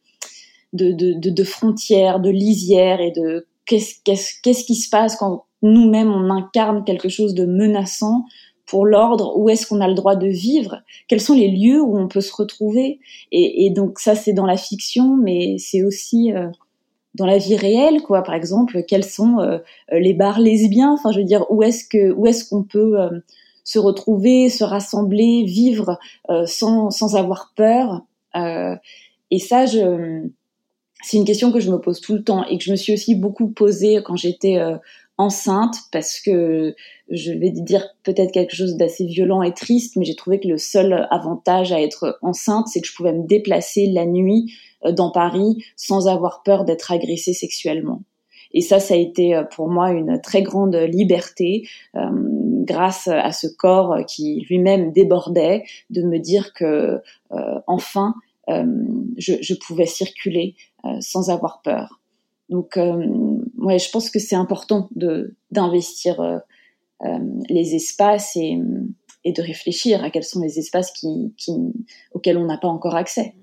[0.74, 6.84] de, de, de, de lisière et de qu'est-ce qui se passe quand nous-mêmes on incarne
[6.84, 8.24] quelque chose de menaçant
[8.66, 11.96] pour l'ordre, où est-ce qu'on a le droit de vivre, quels sont les lieux où
[11.96, 12.98] on peut se retrouver.
[13.30, 16.48] Et, donc ça, c'est dans la fiction, mais c'est aussi euh,
[17.16, 18.22] dans la vie réelle, quoi.
[18.22, 19.58] Par exemple, quels sont euh,
[19.90, 20.92] les bars lesbiens?
[20.92, 23.10] Enfin, je veux dire, où est-ce que où est-ce qu'on peut euh,
[23.64, 25.98] se retrouver, se rassembler, vivre
[26.30, 28.02] euh, sans sans avoir peur?
[29.30, 32.70] Et ça, c'est une question que je me pose tout le temps et que je
[32.70, 34.60] me suis aussi beaucoup posée quand j'étais
[35.18, 36.74] enceinte parce que
[37.10, 40.58] je vais dire peut-être quelque chose d'assez violent et triste, mais j'ai trouvé que le
[40.58, 44.52] seul avantage à être enceinte, c'est que je pouvais me déplacer la nuit
[44.84, 48.02] euh, dans Paris sans avoir peur d'être agressée sexuellement.
[48.52, 53.96] Et ça, ça a été pour moi une très grande liberté, grâce à ce corps
[54.06, 57.02] qui lui-même débordait, de me dire que
[57.66, 58.14] enfin,
[58.48, 60.54] je, pouvais circuler
[61.00, 62.00] sans avoir peur.
[62.48, 66.42] Donc, ouais, je pense que c'est important de d'investir
[67.48, 68.60] les espaces et
[69.26, 71.34] et de réfléchir à quels sont les espaces qui,
[72.12, 73.34] auxquels on n'a pas encore accès.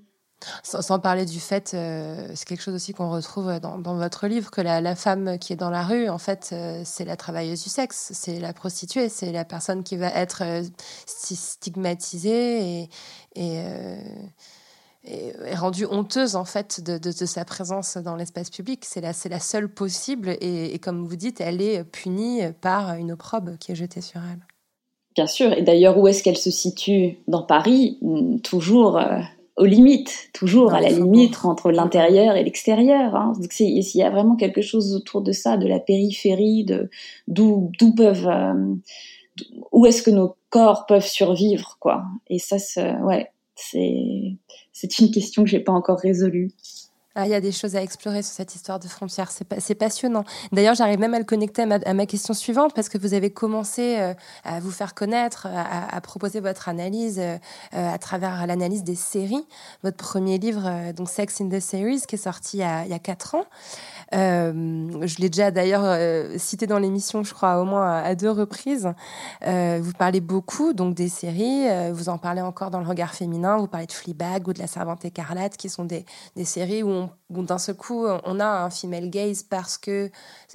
[0.62, 4.60] Sans, parler du fait, euh, c'est quelque chose aussi qu'on retrouve dans, votre livre, que
[4.62, 8.10] la, femme qui est dans la rue, en fait, euh, c'est la travailleuse du sexe,
[8.14, 10.62] c'est la prostituée, c'est la personne qui va être euh,
[11.06, 12.88] stigmatisée et,
[13.36, 13.62] et,
[15.52, 18.84] rendue honteuse, en fait, de, sa présence dans l'espace public.
[18.84, 23.12] C'est la, la seule possible et, et, comme vous dites, elle est punie par une
[23.12, 24.46] opprobe qui est jetée sur elle.
[25.14, 25.52] Bien sûr.
[25.52, 27.98] Et d'ailleurs, où est-ce qu'elle se situe dans Paris?
[28.42, 29.20] Toujours euh,
[29.56, 33.14] aux limites, toujours à la limite entre l'intérieur et l'extérieur.
[33.14, 33.32] Hein.
[33.38, 36.90] Donc il y a vraiment quelque chose autour de ça, de la périphérie, de
[37.28, 38.74] d'où d'où peuvent euh,
[39.70, 42.04] où est-ce que nos corps peuvent survivre, quoi.
[42.28, 42.56] Et ça,
[43.02, 46.50] ouais, c'est une question que j'ai pas encore résolue.
[47.16, 49.30] Ah, il y a des choses à explorer sur cette histoire de frontières.
[49.30, 50.24] C'est passionnant.
[50.50, 53.98] D'ailleurs, j'arrive même à le connecter à ma, question suivante parce que vous avez commencé
[53.98, 57.38] euh, à vous faire connaître, à, proposer votre analyse euh,
[57.72, 59.46] à travers l'analyse des séries.
[59.84, 62.98] Votre premier livre, euh, donc Sex in the Series, qui est sorti il y a,
[62.98, 63.44] quatre ans.
[64.14, 68.30] Euh, je l'ai déjà d'ailleurs euh, cité dans l'émission, je crois, au moins à, deux
[68.30, 68.92] reprises.
[69.46, 73.56] Euh, vous parlez beaucoup donc des séries, vous en parlez encore dans le regard féminin,
[73.56, 76.04] vous parlez de Fleabag ou de La Servante écarlate, qui sont des,
[76.36, 80.10] des séries où, on, d'un seul coup on a un female gaze parce que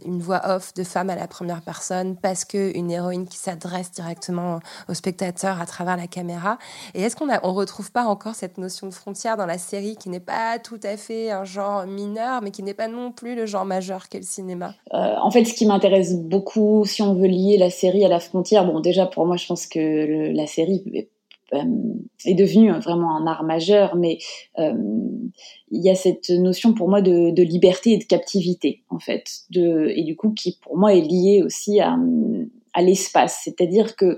[0.05, 3.91] une voix off de femme à la première personne, parce que une héroïne qui s'adresse
[3.91, 6.57] directement au spectateur à travers la caméra.
[6.93, 10.09] Et est-ce qu'on on retrouve pas encore cette notion de frontière dans la série qui
[10.09, 13.45] n'est pas tout à fait un genre mineur, mais qui n'est pas non plus le
[13.45, 14.73] genre majeur qu'est le cinéma?
[14.93, 18.19] Euh, En fait, ce qui m'intéresse beaucoup, si on veut lier la série à la
[18.19, 21.01] frontière, bon, déjà pour moi, je pense que la série euh,
[21.51, 24.17] est devenue vraiment un art majeur, mais
[24.57, 24.73] euh,
[25.71, 30.03] il y a cette notion pour moi de, liberté et de captivité, en fait, et
[30.03, 31.97] du coup qui pour moi est liée aussi à,
[32.81, 34.17] l'espace, c'est-à-dire que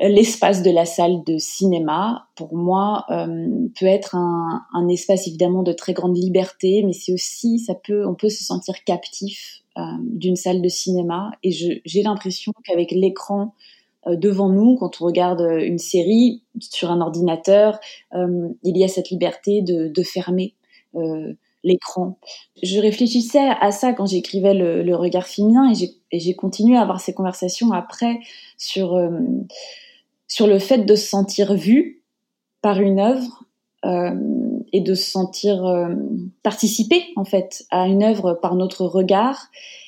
[0.00, 5.72] L'espace de la salle de cinéma, pour moi, euh, peut être un, espace évidemment de
[5.72, 10.34] très grande liberté, mais c'est aussi, ça peut, on peut se sentir captif euh, d'une
[10.34, 11.30] salle de cinéma.
[11.44, 17.00] Et j'ai l'impression qu'avec l'écran euh, devant nous, quand on regarde une série sur un
[17.00, 17.78] ordinateur,
[18.14, 20.54] euh, il y a cette liberté de, fermer
[21.64, 22.18] l'écran.
[22.62, 25.72] Je réfléchissais à ça quand j'écrivais le, regard féminin
[26.12, 28.18] et j'ai continué à avoir ces conversations après
[28.58, 28.96] sur
[30.28, 32.02] sur le fait de se sentir vu
[32.62, 33.44] par une œuvre
[33.84, 34.10] euh,
[34.74, 35.94] et de se sentir euh,
[36.42, 39.46] participer en fait à une œuvre par notre regard.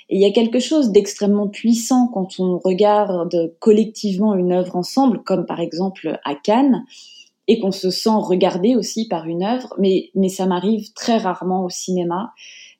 [0.09, 5.22] Et il y a quelque chose d'extrêmement puissant quand on regarde collectivement une œuvre ensemble,
[5.25, 6.85] comme par exemple à Cannes,
[7.49, 9.75] et qu'on se sent regardé aussi par une œuvre.
[9.79, 12.33] Mais, mais ça m'arrive très rarement au cinéma.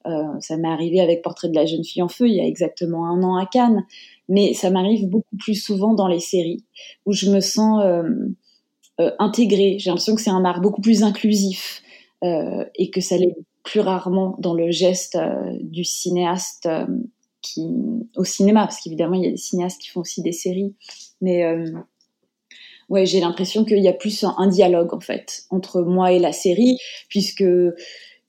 [0.07, 2.47] Euh, ça m'est arrivé avec Portrait de la jeune fille en feu il y a
[2.47, 3.85] exactement un an à Cannes
[4.29, 6.65] mais ça m'arrive beaucoup plus souvent dans les séries
[7.07, 8.03] où je me sens euh,
[9.01, 9.77] euh, intégrée.
[9.79, 11.83] J'ai l'impression que c'est un art beaucoup plus inclusif
[12.23, 16.87] et que ça l'est plus rarement dans le geste euh, du cinéaste euh,
[18.17, 20.75] au cinéma, parce qu'évidemment il y a des cinéastes qui font aussi des séries,
[21.21, 21.45] mais
[22.89, 26.19] ouais, j'ai l'impression qu'il y a plus un, un, dialogue en fait entre moi et
[26.19, 27.45] la série, puisque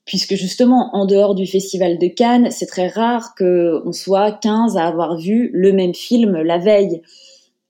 [0.08, 4.86] puisque justement, en dehors du Festival de Cannes, c'est très rare qu'on soit 15 à
[4.86, 7.02] avoir vu le même film la veille.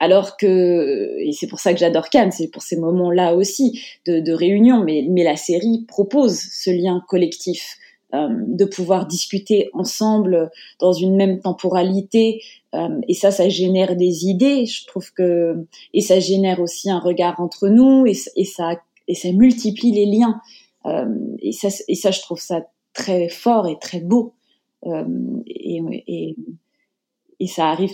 [0.01, 4.21] Alors que, et c'est pour ça que j'adore Cannes, c'est pour ces moments-là aussi de,
[4.21, 7.77] de réunion, mais, mais la série propose ce lien collectif,
[8.15, 12.41] euh, de pouvoir discuter ensemble dans une même temporalité,
[12.75, 17.01] euh, et ça, ça génère des idées, je trouve que, et ça génère aussi un
[17.01, 20.41] regard entre nous, et, ça, et ça multiplie les liens.
[20.87, 21.07] Euh,
[21.41, 24.35] et, ça, et ça, je trouve ça très fort et très beau.
[24.87, 25.05] Euh,
[25.47, 26.37] et, et,
[27.41, 27.93] et, ça arrive,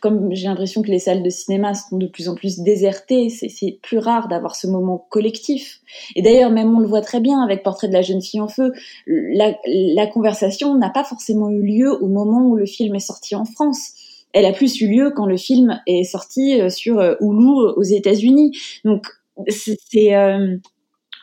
[0.00, 3.78] comme j'ai l'impression que les salles de cinéma sont de plus en plus désertées, c'est
[3.82, 5.80] plus rare d'avoir ce moment collectif.
[6.16, 8.48] Et d'ailleurs, même on le voit très bien avec Portrait de la jeune fille en
[8.48, 8.72] feu,
[9.06, 13.34] la, la conversation n'a pas forcément eu lieu au moment où le film est sorti
[13.34, 13.94] en France
[14.32, 18.56] elle a plus eu lieu quand le film est sorti euh, sur Hulu aux États-Unis.
[18.84, 19.08] Donc
[19.48, 20.56] c'est euh,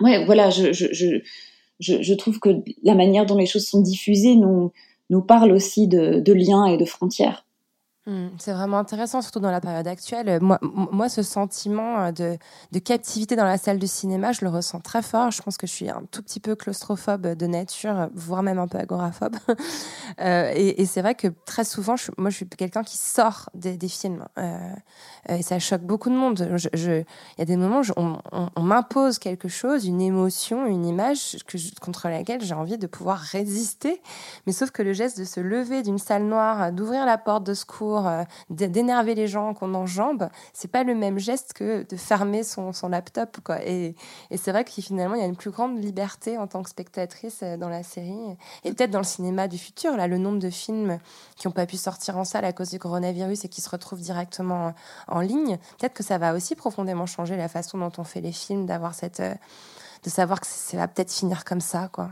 [0.02, 1.22] ouais, voilà, je, je, je,
[1.80, 2.50] je, trouve que
[2.84, 4.72] la manière dont les choses sont diffusées nous,
[5.10, 7.47] nous parle aussi de, de liens et de frontières.
[8.08, 10.40] Hmm, c'est vraiment intéressant, surtout dans la période actuelle.
[10.42, 12.38] Moi, ce sentiment euh,
[12.72, 15.30] de, captivité dans la salle de cinéma, je le ressens très fort.
[15.32, 18.70] Je pense que je suis un tout petit peu claustrophobe de nature, voire même un
[18.70, 19.36] peu agoraphobe.
[20.22, 23.78] euh, et, c'est vrai que très souvent, je, moi, je suis quelqu'un qui sort des,
[23.90, 24.24] films.
[24.38, 24.58] Euh,
[25.28, 26.48] et ça choque beaucoup de monde.
[26.74, 27.06] Il
[27.38, 28.18] y a des moments où
[28.56, 31.36] on, m'impose quelque chose, une émotion, une image
[31.82, 34.02] contre laquelle j'ai envie de pouvoir résister.
[34.46, 37.54] Mais sauf que le geste de se lever d'une salle noire, d'ouvrir la porte de
[37.54, 42.44] secours, euh, d'énerver les gens qu'on enjambe, c'est pas le même geste que de fermer
[42.44, 43.38] son, son laptop.
[43.44, 43.66] Quoi.
[43.66, 43.96] Et,
[44.30, 46.70] et c'est vrai que finalement, il y a une plus grande liberté en tant que
[46.70, 48.38] spectatrice euh, dans la série.
[48.64, 51.00] Et peut-être dans le cinéma du futur, là, le nombre de films
[51.36, 54.02] qui n'ont pas pu sortir en salle à cause du coronavirus et qui se retrouvent
[54.02, 54.74] directement
[55.08, 58.32] en, ligne, peut-être que ça va aussi profondément changer la façon dont on fait les
[58.32, 59.20] films, d'avoir cette...
[59.20, 59.34] Euh,
[60.04, 62.12] de savoir que ça va peut-être finir comme ça, quoi.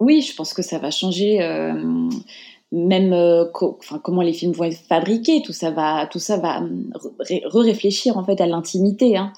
[0.00, 1.42] Oui, je pense que ça va changer.
[1.42, 2.08] Euh,
[2.74, 6.60] même euh, enfin, comment les films vont être fabriqués, tout ça va, tout ça va
[7.46, 9.32] re-réfléchir en fait à l'intimité, hein.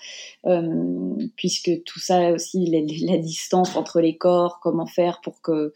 [0.47, 5.75] euh, puisque tout ça aussi, la, distance entre les corps, comment faire pour que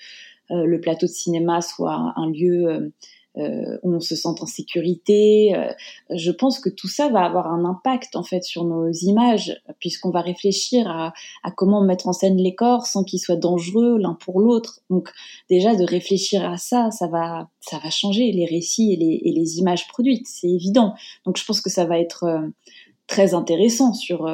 [0.50, 2.92] euh, le plateau de cinéma soit un lieu
[3.38, 5.54] euh, euh, on se sent en sécurité.
[5.54, 5.72] Euh,
[6.10, 10.10] je pense que tout ça va avoir un impact en fait sur nos images, puisqu'on
[10.10, 11.12] va réfléchir à,
[11.42, 14.80] à, comment mettre en scène les corps sans qu'ils soient dangereux l'un pour l'autre.
[14.90, 15.10] Donc
[15.48, 19.32] déjà de réfléchir à ça, ça va, ça va changer les récits et les, et
[19.32, 20.94] les images produites, c'est évident.
[21.24, 22.48] Donc je pense que ça va être euh,
[23.06, 24.32] très intéressant sur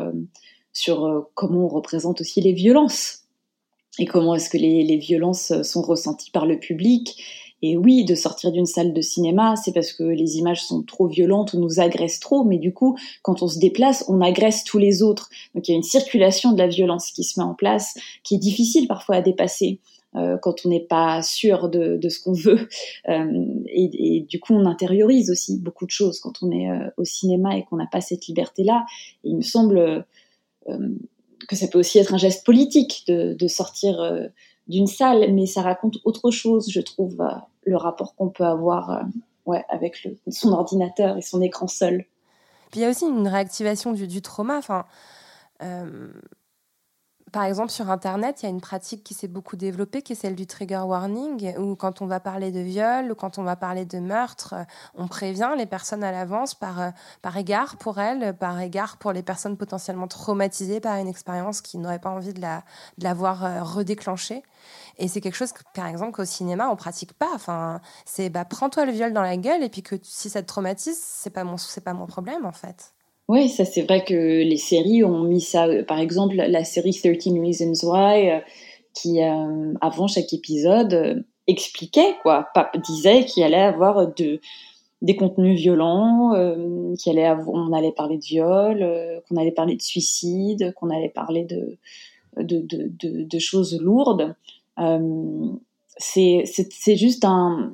[0.74, 3.22] sur comment on représente aussi les violences
[3.98, 7.16] et comment est-ce que les, les violences sont ressenties par le public
[7.62, 11.06] et oui, de sortir d'une salle de cinéma, c'est parce que les images sont trop
[11.06, 14.78] violentes ou nous agressent trop, mais du coup, quand on se déplace, on agresse tous
[14.78, 15.30] les autres.
[15.54, 18.34] Donc il y a une circulation de la violence qui se met en place, qui
[18.34, 19.80] est difficile parfois à dépasser.
[20.16, 22.68] Euh, quand on n'est pas sûr de, ce qu'on veut.
[23.08, 27.04] Euh, et, du coup, on intériorise aussi beaucoup de choses quand on est euh, au
[27.04, 28.84] cinéma et qu'on n'a pas cette liberté-là.
[29.22, 30.04] Il me semble
[30.66, 34.00] que ça peut aussi être un geste politique de, sortir
[34.68, 37.30] d'une salle, mais ça raconte autre chose, je trouve, euh,
[37.64, 39.02] le rapport qu'on peut avoir euh,
[39.46, 42.04] ouais, avec son ordinateur et son écran seul.
[42.70, 44.58] Puis il y a aussi une réactivation du, du trauma.
[44.58, 44.84] Enfin,
[45.62, 46.10] euh,
[47.32, 50.16] par exemple, sur Internet, il y a une pratique qui s'est beaucoup développée, qui est
[50.16, 53.84] celle du trigger warning, où quand on va parler de viol quand on va parler
[53.84, 54.54] de meurtre,
[54.94, 59.22] on prévient les personnes à l'avance par, par égard pour elles, par égard pour les
[59.22, 62.62] personnes potentiellement traumatisées par une expérience qui n'auraient pas envie de la,
[62.98, 64.42] de la voir redéclencher.
[64.98, 67.30] Et c'est quelque chose, par exemple, qu'au cinéma, on pratique pas.
[67.34, 70.46] Enfin, c'est bah, prends-toi le viol dans la gueule et puis que si ça te
[70.46, 71.44] traumatise, c'est pas
[71.84, 72.95] pas mon problème en fait.
[73.28, 75.66] Oui, ça c'est vrai que les séries ont mis ça.
[75.84, 78.40] Par exemple, la série 13 Reasons Why, euh,
[78.94, 82.48] qui euh, avant chaque épisode euh, expliquait quoi,
[82.86, 84.40] disait qu'il allait avoir de
[85.02, 90.72] des contenus violents, euh, qu'il allait parler de viol, euh, qu'on allait parler de suicide,
[90.74, 94.34] qu'on allait parler de choses lourdes.
[96.16, 97.70] Euh, c'est juste un,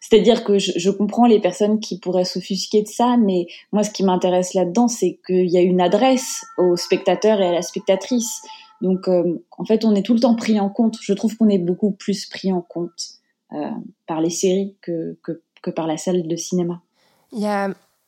[0.00, 3.90] c'est-à-dire que je, je, comprends les personnes qui pourraient s'offusquer de ça, mais moi, ce
[3.90, 8.42] qui m'intéresse là-dedans, c'est qu'il y a une adresse au spectateur et à la spectatrice.
[8.80, 10.96] Donc, euh, en fait, on est tout le temps pris en compte.
[11.00, 13.18] Je trouve qu'on est beaucoup plus pris en compte
[13.52, 13.70] euh,
[14.06, 16.80] par les séries que, que, par la salle de cinéma.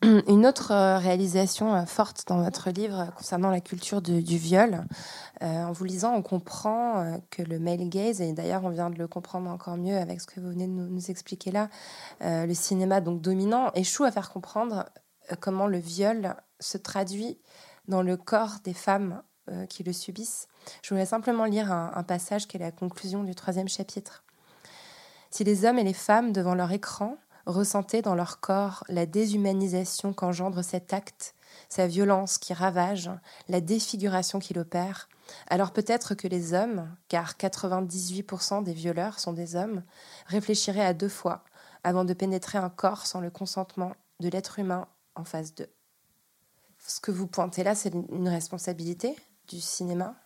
[0.29, 4.87] une autre euh, réalisation euh, forte dans votre livre concernant la culture du viol.
[5.43, 8.99] Euh, en vous lisant, on comprend que le male gaze, et d'ailleurs on vient de
[8.99, 11.69] le comprendre encore mieux avec ce que vous venez de nous, expliquer là,
[12.21, 14.87] le cinéma donc dominant échoue à faire comprendre
[15.41, 17.39] comment le viol se traduit
[17.89, 19.23] dans le corps des femmes
[19.69, 20.47] qui le subissent.
[20.83, 24.25] Je voulais simplement lire un passage qui est la conclusion du troisième chapitre.
[25.31, 27.17] Si les hommes et les femmes devant leur écran
[27.51, 31.35] ressentaient dans leur corps la déshumanisation qu'engendre cet acte,
[31.69, 33.11] sa violence qui ravage,
[33.49, 35.09] la défiguration qu'il opère,
[35.49, 39.83] alors peut-être que les hommes, car 98% des violeurs sont des hommes,
[40.27, 41.45] réfléchiraient à deux fois
[41.85, 45.71] avant de pénétrer un corps sans le consentement de l'être humain en face d'eux.
[46.87, 49.17] Ce que vous pointez là, c'est une responsabilité
[49.49, 50.17] du cinéma?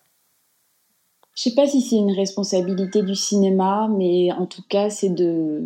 [1.35, 5.63] Je sais pas si c'est une responsabilité du cinéma, mais en tout cas, c'est de,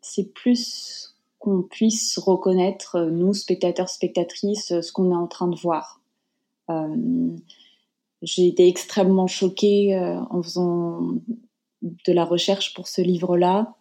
[0.00, 6.00] c'est plus qu'on puisse reconnaître, nous, spectateurs, spectatrices, ce qu'on est en train de voir.
[6.70, 7.36] Euh,
[8.22, 11.00] j'ai été extrêmement choquée euh, en faisant
[11.82, 13.74] de la recherche pour ce livre-là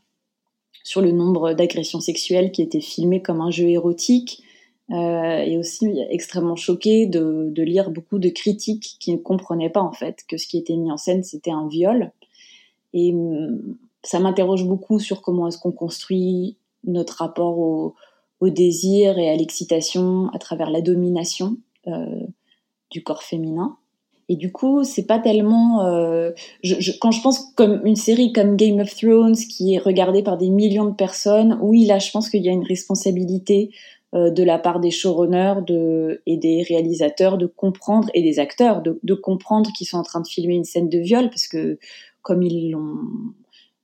[0.84, 4.44] sur le nombre d'agressions sexuelles qui étaient filmées comme un jeu érotique
[4.92, 9.92] euh, et aussi extrêmement choquée de, lire beaucoup de critiques qui ne comprenaient pas en
[9.92, 12.12] fait que ce qui était mis en scène c'était un viol
[12.94, 17.96] et hum, ça m'interroge beaucoup sur comment est-ce qu'on construit notre rapport au,
[18.42, 21.58] désir et à l'excitation à travers la domination
[22.90, 23.78] du corps féminin.
[24.30, 25.84] Et du coup, c'est pas tellement.
[25.86, 26.32] Euh,
[27.02, 30.52] quand je pense comme une série comme Game of Thrones qui est regardée par des
[30.52, 33.76] millions de personnes, oui, là, je pense qu'il y a une responsabilité euh,
[34.14, 38.99] de la part des showrunners de, et des réalisateurs de comprendre et des acteurs de,
[39.03, 41.78] de comprendre qu'ils sont en train de filmer une scène de viol parce que
[42.22, 42.97] comme ils l'ont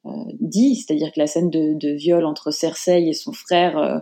[0.05, 3.97] euh, dit, c'est-à-dire que la scène de, de, viol entre Cersei et son frère euh,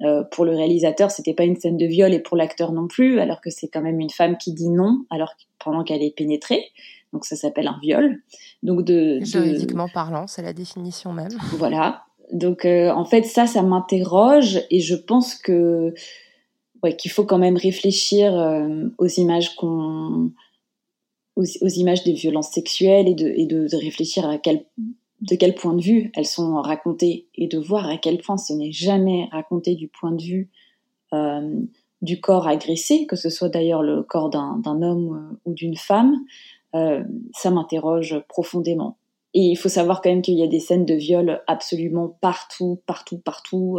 [0.00, 3.20] euh, pour le réalisateur, c'était pas une scène de viol et pour l'acteur non plus,
[3.20, 6.70] alors que c'est quand même une femme qui dit non, alors pendant qu'elle est pénétrée.
[7.12, 8.22] Donc ça s'appelle un viol.
[8.62, 11.36] Donc de, juridiquement parlant, c'est la définition même.
[11.58, 12.04] Voilà.
[12.32, 15.94] Donc euh, en fait ça, ça m'interroge et je pense que
[16.98, 20.32] qu'il faut quand même réfléchir euh, aux images qu'on
[21.36, 24.64] aux, images des violences sexuelles et de, réfléchir à quel
[25.20, 28.52] de quel point de vue elles sont racontées et de voir à quel point ce
[28.52, 30.50] n'est jamais raconté du point de vue
[31.12, 31.60] euh,
[32.00, 36.24] du corps agressé, que ce soit d'ailleurs le corps d'un homme ou d'une femme,
[36.72, 38.96] ça m'interroge profondément.
[39.34, 42.80] Et il faut savoir quand même qu'il y a des scènes de viol absolument partout,
[42.86, 43.78] partout, partout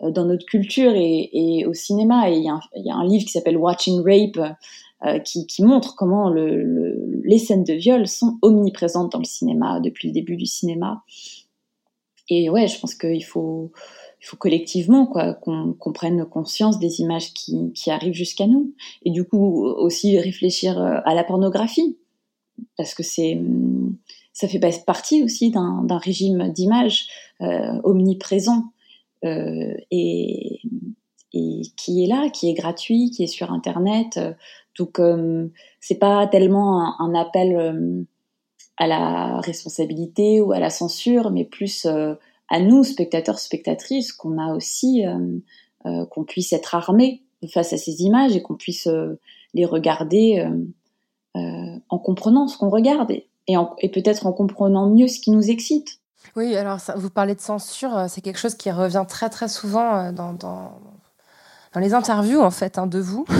[0.00, 2.30] dans notre culture et, au cinéma.
[2.30, 4.56] Et il y, a un, y a un livre qui s'appelle Watching Rape
[5.06, 10.14] euh, qui, montre comment les scènes de viol sont omniprésentes dans le cinéma depuis le
[10.14, 11.02] début du cinéma.
[12.30, 13.70] Et ouais, je pense qu'il faut,
[14.22, 18.72] il faut collectivement quoi qu'on prenne conscience des images qui, arrivent jusqu'à nous.
[19.04, 21.98] Et du coup aussi réfléchir euh, à la pornographie,
[22.78, 23.38] parce que c'est
[24.34, 27.06] ça fait partie aussi d'un régime d'image
[27.40, 28.64] euh, omniprésent
[29.22, 30.60] et,
[31.32, 34.18] et qui est là, qui est gratuit, qui est sur Internet.
[34.78, 35.48] Donc euh,
[35.80, 38.02] c'est pas tellement un, appel euh,
[38.76, 42.14] à la responsabilité ou à la censure, mais plus euh,
[42.48, 45.02] à nous, spectateurs, spectatrices, qu'on a aussi,
[45.82, 48.86] qu'on puisse être armés face à ces images et qu'on puisse
[49.54, 50.46] les regarder
[51.34, 53.12] en comprenant ce qu'on regarde
[53.46, 56.00] et, peut-être en comprenant mieux ce qui nous excite.
[56.36, 60.32] Oui, alors vous parlez de censure, c'est quelque chose qui revient très très souvent dans,
[60.32, 60.72] dans,
[61.74, 63.26] dans les interviews en fait hein, de vous.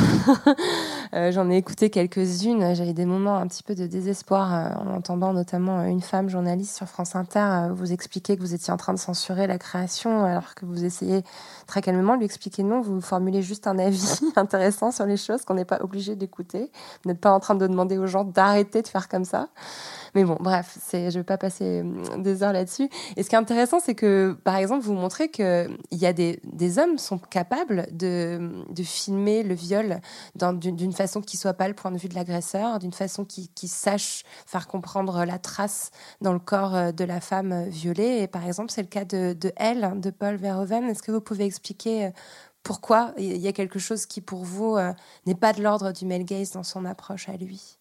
[1.12, 2.74] Euh, j'en ai écouté quelques-unes.
[2.74, 6.76] J'avais des moments un petit peu de désespoir euh, en entendant notamment une femme journaliste
[6.76, 10.24] sur France Inter euh, vous expliquer que vous étiez en train de censurer la création
[10.24, 11.22] alors que vous essayez
[11.68, 12.80] très calmement de lui expliquer non.
[12.80, 16.72] Vous formulez juste un avis intéressant sur les choses qu'on n'est pas obligé d'écouter.
[17.04, 19.50] Vous n'êtes pas en train de demander aux gens d'arrêter de faire comme ça.
[20.14, 22.88] Mais bon, bref, je vais pas passer euh, des heures là-dessus.
[23.16, 26.12] Et ce qui est intéressant, c'est que, par exemple, vous montrez que il y a
[26.12, 28.38] des, des hommes sont capables de,
[28.84, 30.00] filmer le viol
[30.34, 34.24] d'une façon qui soit pas le point de vue de l'agresseur, d'une façon qui, sache
[34.46, 35.90] faire comprendre la trace
[36.20, 38.20] dans le corps euh, de la femme violée.
[38.22, 40.84] Et par exemple, c'est le cas de, de Elle, de Paul Verhoeven.
[40.84, 42.10] Est-ce que vous pouvez expliquer euh,
[42.62, 44.78] pourquoi il y a quelque chose qui, pour vous,
[45.26, 47.78] n'est pas de l'ordre du male gaze dans son approche à lui?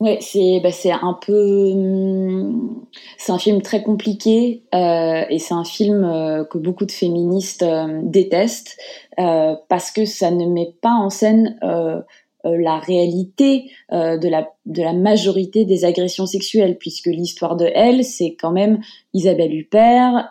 [0.00, 0.70] Ouais, c'est bah,
[1.02, 2.84] un peu hum,
[3.16, 7.62] c'est un film très compliqué euh, et c'est un film euh, que beaucoup de féministes
[7.62, 8.76] euh, détestent
[9.20, 12.00] euh, parce que ça ne met pas en scène euh,
[12.44, 18.34] la réalité de la de la majorité des agressions sexuelles puisque l'histoire de elle c'est
[18.34, 18.80] quand même
[19.14, 20.28] Isabelle Huppert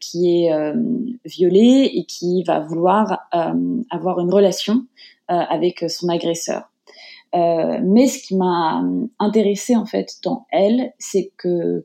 [0.00, 0.50] qui est
[1.24, 3.28] violée et qui va vouloir
[3.88, 4.84] avoir une relation
[5.28, 6.73] avec son agresseur.
[7.34, 8.82] Euh, mais ce qui m'a
[9.18, 11.84] intéressé en fait dans elle, c'est que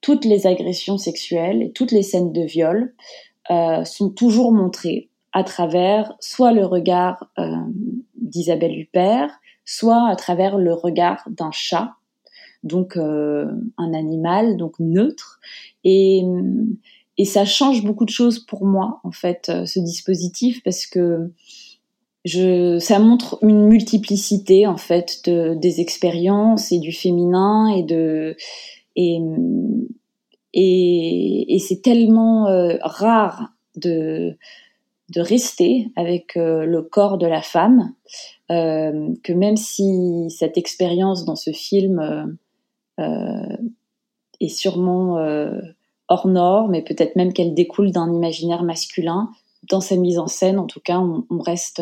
[0.00, 2.94] toutes les agressions sexuelles et toutes les scènes de viol
[3.50, 7.54] euh, sont toujours montrées à travers soit le regard euh,
[8.14, 9.30] d'Isabelle Huppert,
[9.64, 11.94] soit à travers le regard d'un chat,
[12.62, 15.40] donc un animal, donc neutre.
[15.84, 16.22] Et,
[17.16, 21.32] et ça change beaucoup de choses pour moi en fait, ce dispositif, parce que
[22.24, 27.74] je, ça montre une multiplicité en fait de, des expériences et du féminin
[30.52, 34.36] et c'est tellement euh, rare de
[35.16, 37.94] rester avec euh, le corps de la femme
[38.50, 42.38] euh, que même si cette expérience dans ce film
[44.40, 45.16] est sûrement
[46.08, 49.30] hors norme et peut-être même qu'elle découle d'un imaginaire masculin
[49.70, 51.80] dans sa mise en scène en tout cas on reste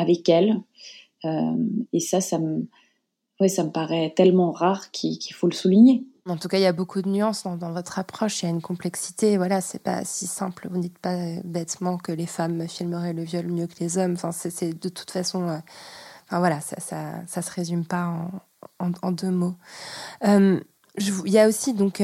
[0.00, 0.60] avec elle.
[1.24, 1.56] Euh,
[1.92, 2.66] et ça, ça me,
[3.40, 6.04] ouais, ça me paraît tellement rare qu'il faut le souligner.
[6.26, 8.42] En tout cas, il y a beaucoup de nuances dans, votre approche.
[8.42, 9.36] Il y a une complexité.
[9.36, 10.68] Voilà, c'est pas si simple.
[10.70, 14.12] Vous ne dites pas bêtement que les femmes filmeraient le viol mieux que les hommes.
[14.12, 15.48] Enfin, c'est de toute façon.
[15.48, 15.58] Euh,
[16.26, 18.30] enfin voilà, ça, ça, ça, se résume pas
[18.78, 19.54] en, deux mots.
[20.24, 20.60] Euh,
[20.98, 22.02] il y a aussi donc,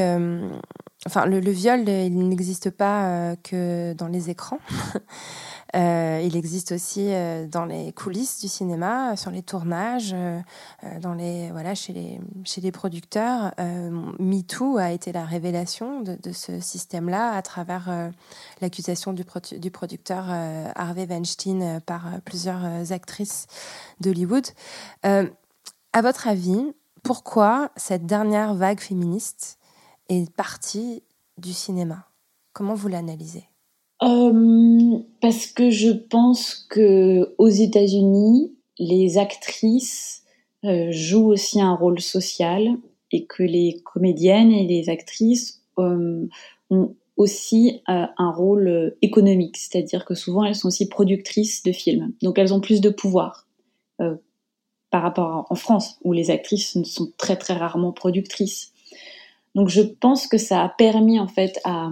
[1.07, 4.59] enfin, le, viol, il n'existe pas que dans les écrans.
[5.75, 10.41] Euh, il existe aussi euh, dans les coulisses du cinéma, sur les tournages, euh,
[11.01, 13.53] dans les voilà chez les chez les producteurs.
[14.19, 17.91] MeToo a été la révélation de, de ce système-là à travers
[18.61, 19.25] l'accusation du,
[19.59, 20.27] du, producteur
[20.75, 23.47] Harvey Weinstein par plusieurs actrices
[24.01, 24.47] d'Hollywood.
[25.03, 29.59] à votre avis, pourquoi cette dernière vague féministe
[30.09, 31.03] est partie
[31.39, 32.09] du cinéma?
[32.53, 33.49] Comment vous l'analysez?
[34.03, 40.25] Euh, Parce que je pense que aux États-Unis, les actrices
[40.65, 42.77] euh, jouent aussi un rôle social
[43.13, 46.27] et que les comédiennes et les actrices euh,
[46.71, 52.39] ont aussi un rôle économique, c'est-à-dire que souvent elles sont aussi productrices de films, donc
[52.39, 53.47] elles ont plus de pouvoir
[54.91, 58.73] par rapport en France où les actrices sont très très rarement productrices.
[59.55, 61.91] Donc je pense que ça a permis en fait à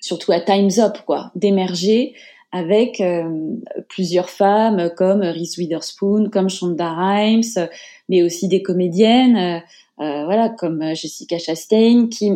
[0.00, 2.14] surtout à Times Up quoi d'émerger
[2.52, 3.54] avec euh,
[3.88, 7.68] plusieurs femmes comme Reese Witherspoon, comme Shonda Rhimes,
[8.08, 12.32] mais aussi des comédiennes, euh, euh, voilà comme Jessica Chastain, qui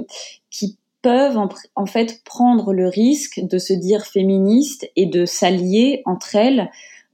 [0.50, 1.36] qui peuvent
[1.76, 6.70] en, fait prendre le risque de se dire féministes et de s'allier entre elles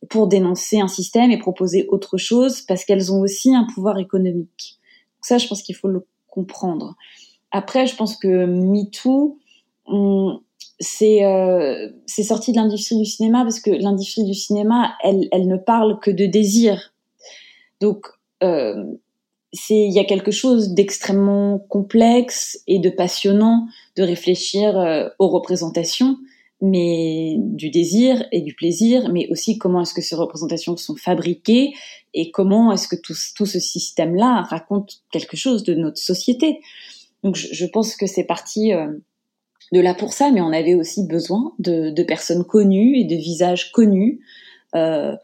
[0.08, 4.78] pour dénoncer un système et proposer autre chose parce qu'elles ont aussi un pouvoir économique.
[5.16, 6.94] Donc ça, je pense qu'il faut le comprendre.
[7.50, 9.39] Après, je pense que MeToo,
[10.80, 15.56] c'est euh, sorti de l'industrie du cinéma parce que l'industrie du cinéma, elle, elle ne
[15.56, 16.94] parle que de désir.
[17.80, 18.06] Donc,
[18.42, 18.84] euh,
[19.68, 23.66] il y a quelque chose d'extrêmement complexe et de passionnant
[23.96, 26.16] de réfléchir euh, aux représentations,
[26.62, 31.72] mais du désir et du plaisir, mais aussi comment est-ce que ces représentations sont fabriquées
[32.14, 36.60] et comment est-ce que tout, tout ce système-là raconte quelque chose de notre société.
[37.22, 38.88] Donc je, je pense que c'est parti euh,
[39.72, 43.72] de là pour ça, mais on avait aussi besoin de, personnes connues et de visages
[43.72, 44.20] connus
[44.74, 45.14] euh,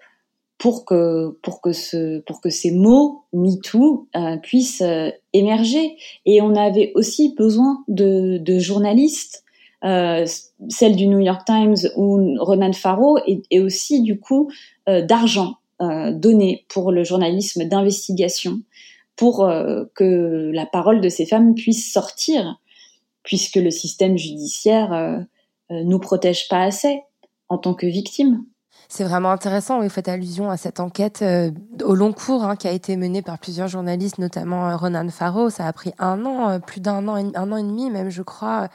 [0.58, 5.96] pour que pour que ce pour que ces mots MeToo euh, puissent euh, émerger.
[6.24, 9.44] Et on avait aussi besoin de, journalistes,
[9.84, 10.24] euh,
[10.68, 14.50] celle du New York Times ou Ronan Farrow, et, aussi du coup
[14.86, 18.60] d'argent donné pour le journalisme d'investigation,
[19.14, 19.46] pour
[19.94, 22.58] que la parole de ces femmes puisse sortir
[23.26, 25.18] puisque le système judiciaire euh,
[25.70, 27.02] euh, nous protège pas assez
[27.48, 28.44] en tant que victimes.
[28.88, 29.80] C'est vraiment intéressant.
[29.80, 31.50] Vous faites allusion à cette enquête euh,
[31.82, 35.50] au long cours hein, qui a été menée par plusieurs journalistes, notamment Ronan Farrow.
[35.50, 38.68] Ça a pris un an, plus d'un an, un an et demi même, je crois,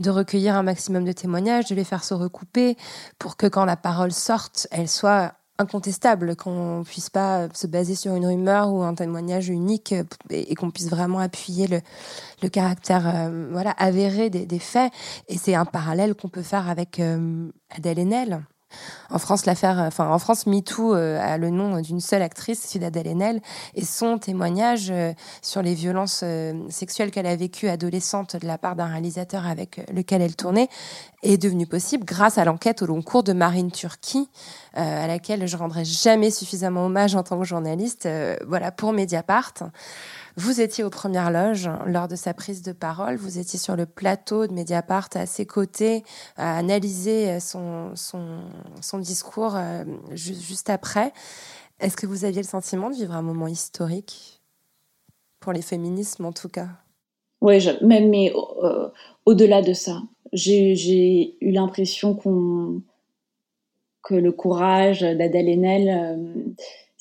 [0.00, 2.76] de recueillir un maximum de témoignages, de les faire se recouper
[3.20, 8.14] pour que quand la parole sorte, elle soit incontestable, qu'on puisse pas se baser sur
[8.14, 9.94] une rumeur ou un témoignage unique
[10.30, 11.80] et, qu'on puisse vraiment appuyer le,
[12.42, 14.92] le caractère euh, voilà avéré des, faits.
[15.28, 18.42] Et c'est un parallèle qu'on peut faire avec euh, Adèle Haenel.
[19.10, 20.16] En France, l'affaire, enfin
[20.46, 23.40] MeToo euh, a le nom d'une seule actrice, c'est d'Adèle Haenel,
[23.74, 25.12] et son témoignage euh,
[25.42, 29.80] sur les violences euh, sexuelles qu'elle a vécues adolescente de la part d'un réalisateur avec
[29.92, 30.68] lequel elle tournait
[31.22, 34.28] est devenu possible grâce à l'enquête au long cours de Marine Turki,
[34.74, 38.08] à laquelle je rendrai jamais suffisamment hommage en tant que journaliste,
[38.44, 39.54] voilà pour Mediapart.
[40.36, 43.16] Vous étiez aux premières loges lors de sa prise de parole.
[43.16, 46.02] Vous étiez sur le plateau de Mediapart à ses côtés,
[46.36, 51.12] à analyser son, son, discours euh, juste après.
[51.80, 54.40] Est-ce que vous aviez le sentiment de vivre un moment historique?
[55.40, 56.68] Pour les féminismes en tout cas
[57.40, 58.88] Oui, même mais euh,
[59.26, 60.02] au-delà de ça,
[60.32, 62.80] j'ai eu l'impression qu'on
[64.02, 66.34] que le courage d'Adèle Haenel euh,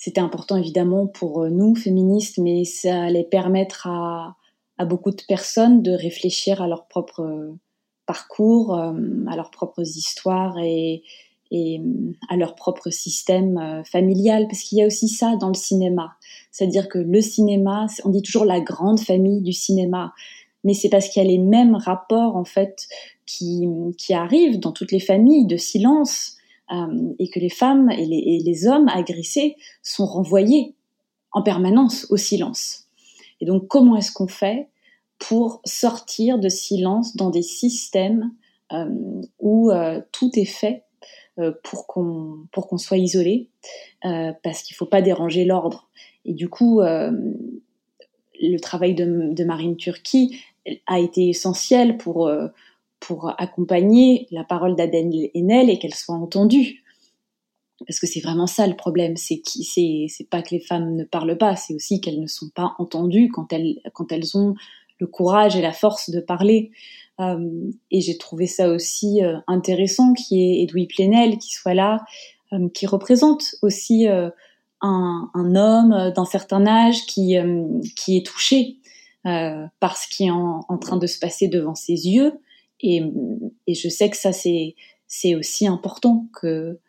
[0.01, 4.35] c'était important évidemment pour euh, nous, féministes, mais ça allait permettre à,
[4.85, 7.53] beaucoup de personnes de réfléchir à leur propre euh,
[8.07, 8.93] parcours, euh,
[9.29, 11.03] à leurs propres histoires et,
[12.29, 16.13] à leur propre système familial, parce qu'il y a aussi ça dans le cinéma.
[16.49, 20.13] C'est-à-dire que le cinéma, on dit toujours la grande famille du cinéma,
[20.63, 22.87] mais c'est parce qu'il y a les mêmes rapports en fait
[23.25, 23.67] qui,
[24.13, 26.37] arrivent dans toutes les familles de silence,
[27.19, 30.75] et que les femmes et les, hommes agressés sont renvoyés
[31.33, 32.87] en permanence au silence.
[33.41, 34.69] Et donc comment est-ce qu'on fait
[35.19, 38.31] pour sortir de silence dans des systèmes
[38.71, 38.89] euh,
[39.39, 40.85] où euh, tout est fait
[41.63, 43.49] pour qu'on soit isolé
[44.01, 45.89] parce qu'il faut pas déranger l'ordre
[46.23, 50.39] et du coup le travail de, Marine Turki
[50.85, 52.29] a été essentiel pour
[53.01, 56.83] pour accompagner la parole d'Aden Enel et qu'elle soit entendue.
[57.85, 61.37] Parce que c'est vraiment ça le problème, c'est c'est, pas que les femmes ne parlent
[61.37, 64.53] pas, c'est aussi qu'elles ne sont pas entendues quand elles, quand elles ont
[64.99, 66.71] le courage et la force de parler.
[67.19, 72.05] et j'ai trouvé ça aussi intéressant qu'il y ait Edoui Plenel qui soit là,
[72.75, 74.31] qui représente aussi un,
[75.33, 77.35] homme d'un certain âge qui,
[77.95, 78.77] qui est touché
[79.27, 82.39] euh, par ce qui est en, train de se passer devant ses yeux.
[82.83, 83.03] Et,
[83.67, 84.75] je sais que ça, c'est,
[85.35, 86.79] aussi important que,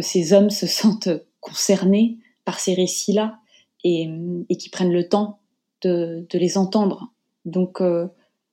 [0.00, 1.08] ces hommes se sentent
[1.40, 3.38] concernés par ces récits-là
[3.84, 4.08] et,
[4.48, 5.40] et qui prennent le temps
[5.82, 7.12] de, de les entendre.
[7.44, 8.08] Donc, euh,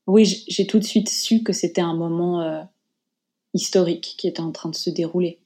[0.07, 2.63] oui, j'ai tout de suite su que c'était un moment euh,
[3.53, 5.39] historique qui était en train de se dérouler.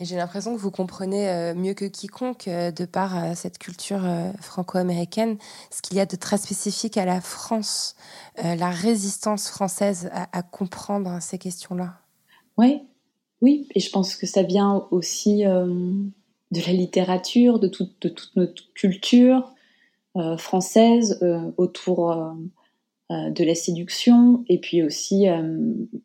[0.00, 3.58] Et j'ai l'impression que vous comprenez euh, mieux que quiconque, euh, de par euh, cette
[3.58, 4.02] culture
[4.40, 5.36] franco-américaine,
[5.70, 7.94] ce qu'il y a de très spécifique à la France,
[8.42, 11.98] la résistance française à, comprendre ces questions-là.
[12.56, 12.82] Oui,
[13.42, 19.52] oui, et je pense que ça vient aussi de la littérature, de, toute notre culture
[20.38, 21.20] française
[21.56, 22.34] autour
[23.10, 24.44] de la séduction.
[24.48, 25.58] Et puis aussi euh,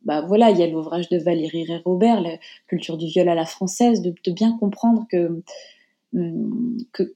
[0.04, 2.38] bah voilà il y a l'ouvrage de Valérie Ré Robert la
[2.68, 5.06] culture du viol à la française de, bien comprendre
[6.14, 7.16] hum, que,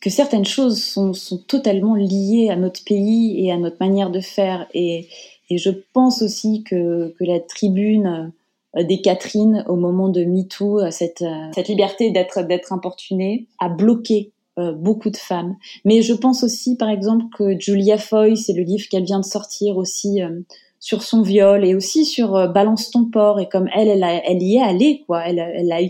[0.00, 1.12] que certaines choses sont,
[1.46, 4.66] totalement liées à notre pays et à notre manière de faire.
[4.74, 5.08] Et,
[5.50, 8.32] je pense aussi que, la tribune
[8.76, 14.30] euh, des Catherine au moment de MeToo, cette, cette liberté d'être d'être importunée, a bloqué
[14.58, 15.56] euh, beaucoup de femmes.
[15.84, 19.24] Mais je pense aussi, par exemple, que Julia Foy, c'est le livre qu'elle vient de
[19.24, 20.40] sortir aussi euh,
[20.80, 23.38] sur son viol et aussi sur euh, Balance ton porc.
[23.38, 25.22] Et comme elle, elle, elle y est allée, quoi.
[25.24, 25.80] Elle, elle, a,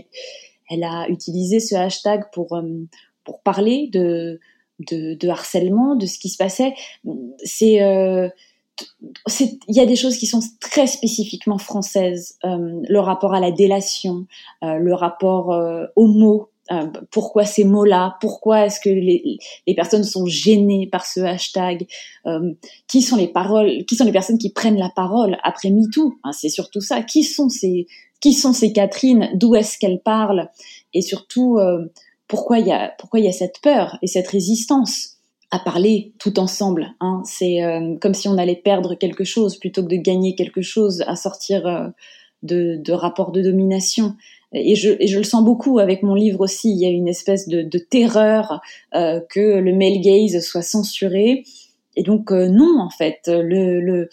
[0.69, 2.55] elle a utilisé ce hashtag pour,
[3.23, 4.39] pour parler de,
[4.91, 6.75] de, de, harcèlement, de ce qui se passait.
[7.43, 7.79] C'est
[9.67, 12.37] il y a des choses qui sont très spécifiquement françaises.
[12.43, 14.25] le rapport à la délation,
[14.61, 15.49] le rapport
[15.95, 19.39] aux mots, euh, pourquoi ces mots-là, pourquoi est-ce que les,
[19.75, 21.87] personnes sont gênées par ce hashtag,
[22.27, 22.53] euh,
[22.87, 26.31] qui sont les paroles, qui sont les personnes qui prennent la parole après MeToo, hein,
[26.31, 27.87] c'est surtout ça, qui sont ces,
[28.21, 30.49] qui sont ces Catherine, d'où est-ce qu'elles parlent,
[30.93, 31.91] et surtout euh,
[32.27, 35.17] pourquoi il y a, pourquoi il y a cette peur et cette résistance
[35.49, 36.93] à parler tout ensemble?
[37.01, 37.21] Hein.
[37.25, 37.59] C'est
[37.99, 41.91] comme si on allait perdre quelque chose plutôt que de gagner quelque chose, à sortir
[42.41, 44.15] de, de rapports de domination
[44.53, 46.71] et je, et je le sens beaucoup avec mon livre aussi.
[46.71, 48.61] Il y a une espèce de, de terreur
[48.95, 51.43] euh, que le male gaze soit censuré.
[51.95, 54.09] Et donc euh, non, en fait, le, le,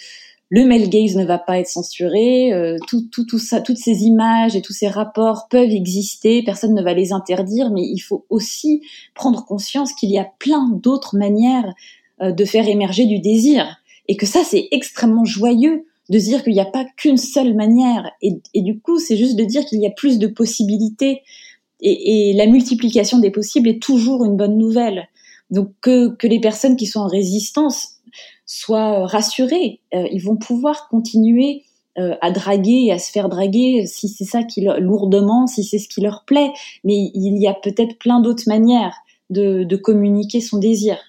[0.50, 2.52] le male gaze ne va pas être censuré.
[2.52, 6.42] Euh, tout, tout, tout ça, toutes ces images et tous ces rapports peuvent exister.
[6.42, 8.82] Personne ne va les interdire, mais il faut aussi
[9.14, 11.72] prendre conscience qu'il y a plein d'autres manières
[12.22, 13.76] euh, de faire émerger du désir.
[14.08, 18.10] Et que ça, c'est extrêmement joyeux de dire qu'il n'y a pas qu'une seule manière.
[18.22, 21.22] Et, du coup, c'est juste de dire qu'il y a plus de possibilités.
[21.80, 25.08] Et, la multiplication des possibles est toujours une bonne nouvelle.
[25.50, 27.98] Donc que, que les personnes qui sont en résistance
[28.46, 29.80] soient rassurées.
[29.94, 31.64] Euh, ils vont pouvoir continuer
[31.98, 35.64] euh, à draguer et à se faire draguer si c'est ça qui leur, lourdement, si
[35.64, 36.52] c'est ce qui leur plaît.
[36.84, 38.96] Mais il y a peut-être plein d'autres manières
[39.30, 41.07] de, de communiquer son désir.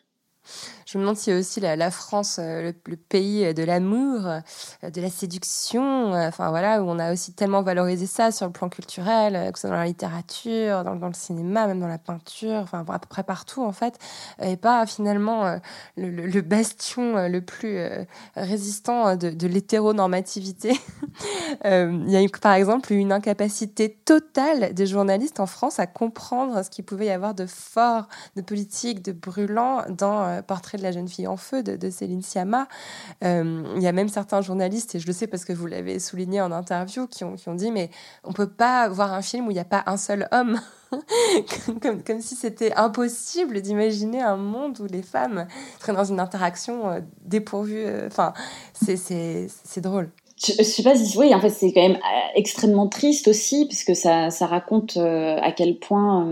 [0.92, 5.12] Je me demande si aussi la, France, euh, le, pays de l'amour, euh, de la
[5.12, 9.52] séduction, euh, enfin voilà, où on a aussi tellement valorisé ça sur le plan culturel,
[9.52, 12.98] que ce soit dans la littérature, dans, le cinéma, même dans la peinture, enfin à
[12.98, 14.00] peu près partout en fait,
[14.42, 15.60] et pas finalement
[15.96, 17.80] le, bastion le plus
[18.36, 20.80] résistant de, de l'hétéronormativité.
[21.66, 26.70] Il y a par exemple une incapacité totale des journalistes en France à comprendre ce
[26.72, 31.08] qu'il pouvait y avoir de fort, de politique, de brûlant dans Portrait de la jeune
[31.08, 32.68] fille en feu de, Céline Sciamma.
[33.24, 36.00] Euh, il y a même certains journalistes, et je le sais parce que vous l'avez
[36.00, 37.90] souligné en interview, qui ont, qui ont dit mais
[38.24, 40.60] on peut pas voir un film où il n'y a pas un seul homme.
[41.82, 45.46] comme, comme, si c'était impossible d'imaginer un monde où les femmes
[45.80, 47.86] seraient dans une interaction euh, dépourvue.
[47.86, 48.34] Euh, enfin,
[48.74, 50.10] c'est drôle.
[50.44, 52.00] Je, sais pas si oui en fait c'est quand même
[52.34, 56.26] extrêmement triste aussi puisque ça, ça raconte à quel point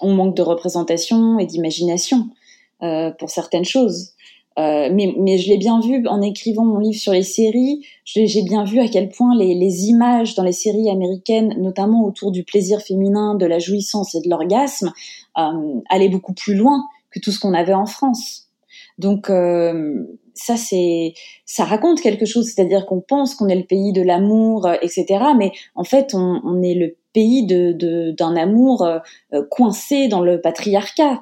[0.00, 2.30] on manque de représentation et d'imagination
[2.84, 4.10] euh, pour certaines choses.
[4.58, 7.86] Euh, mais, je l'ai bien vu en écrivant mon livre sur les séries.
[8.04, 12.44] J'ai bien vu à quel point les, images dans les séries américaines, notamment autour du
[12.44, 14.92] plaisir féminin, de la jouissance et de l'orgasme,
[15.38, 18.50] euh, allaient beaucoup plus loin que tout ce qu'on avait en France.
[18.98, 19.28] Donc
[20.34, 22.46] ça, ça raconte quelque chose.
[22.46, 25.06] C'est-à-dire qu'on pense qu'on est le pays de l'amour, etc.
[25.38, 28.86] Mais en fait, on, est le pays d'un amour
[29.50, 31.20] coincé dans le patriarcat.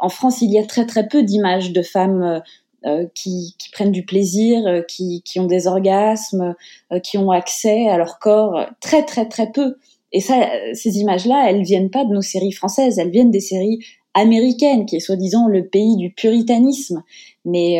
[0.00, 2.40] En France, il y a très très peu d'images de femmes euh,
[2.86, 6.54] euh, qui, prennent du plaisir, euh, qui, ont des orgasmes,
[7.02, 9.76] qui ont accès à leur corps, très très très peu.
[10.12, 13.78] Et ça, ces images-là, elles viennent pas de nos séries françaises, elles viennent des séries
[14.14, 17.04] américaine, qui est soi-disant le pays du puritanisme.
[17.44, 17.78] Mais,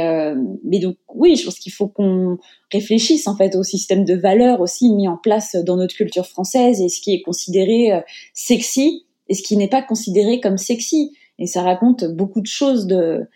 [0.64, 2.38] mais donc oui, je pense qu'il faut qu'on
[2.72, 6.80] réfléchisse en fait au système de valeurs aussi mis en place dans notre culture française
[6.80, 8.00] et ce qui est considéré
[8.32, 11.16] sexy et ce qui n'est pas considéré comme sexy.
[11.38, 13.26] Et ça raconte beaucoup de choses de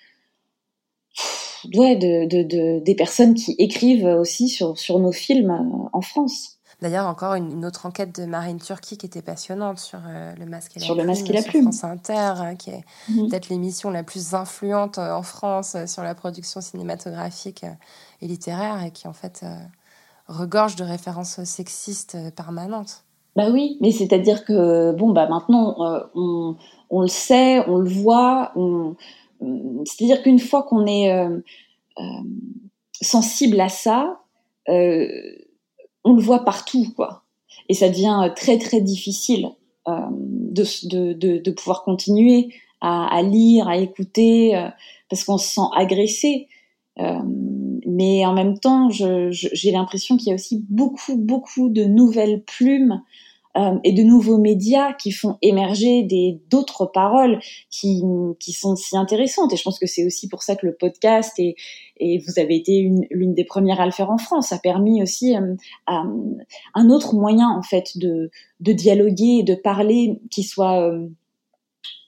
[1.74, 6.01] ouais, de, de, de, des personnes qui écrivent aussi sur, sur nos films euh, en
[6.03, 6.59] France.
[6.82, 10.76] D'ailleurs, encore une, autre enquête de Marine Turki qui était passionnante sur euh, le masque
[10.76, 11.07] et la sur plume.
[11.07, 11.62] le masque et la sur plume.
[11.62, 13.28] France Inter, hein, qui est Mhm.
[13.30, 17.64] peut-être l'émission la plus influente euh, en France sur la production cinématographique
[18.20, 19.57] et littéraire et qui, en fait, euh,
[20.28, 23.03] regorge de références sexistes permanentes.
[23.37, 26.57] Bah oui, mais c'est-à-dire que bon bah maintenant euh, on,
[26.91, 28.93] on le sait, on le voit, euh,
[29.85, 31.41] c'est-à-dire qu'une fois qu'on est euh,
[33.01, 34.20] sensible à ça,
[34.68, 37.24] on le voit partout quoi,
[37.68, 39.51] et ça devient très très difficile
[39.87, 44.53] de, de, de, pouvoir continuer à, lire, à écouter,
[45.11, 46.49] parce qu'on se sent agressé.
[46.97, 53.03] Mais en même temps, j'ai l'impression qu'il y a aussi beaucoup, beaucoup de nouvelles plumes
[53.57, 57.38] euh, et de nouveaux médias qui font émerger des d'autres paroles
[57.70, 58.02] qui,
[58.40, 59.52] qui sont si intéressantes.
[59.52, 61.55] Et je pense que c'est aussi pour ça que le podcast et,
[61.98, 65.02] et vous avez été une- l'une des premières à le faire en France a permis
[65.02, 65.55] aussi euh,
[66.74, 68.30] un autre moyen en fait de,
[68.61, 71.09] de dialoguer et de parler qui soit euh,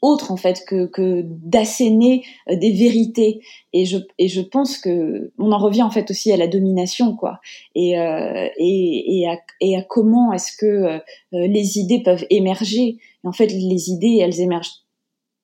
[0.02, 3.40] autre en fait que, que d'asséner euh, des vérités.
[3.72, 7.16] Et je et je pense que on en revient en fait aussi à la domination
[7.16, 7.40] quoi.
[7.74, 10.98] Et euh, et, et, à, et à comment est-ce que euh,
[11.32, 12.98] les idées peuvent émerger.
[13.24, 14.84] Et en fait les idées elles émergent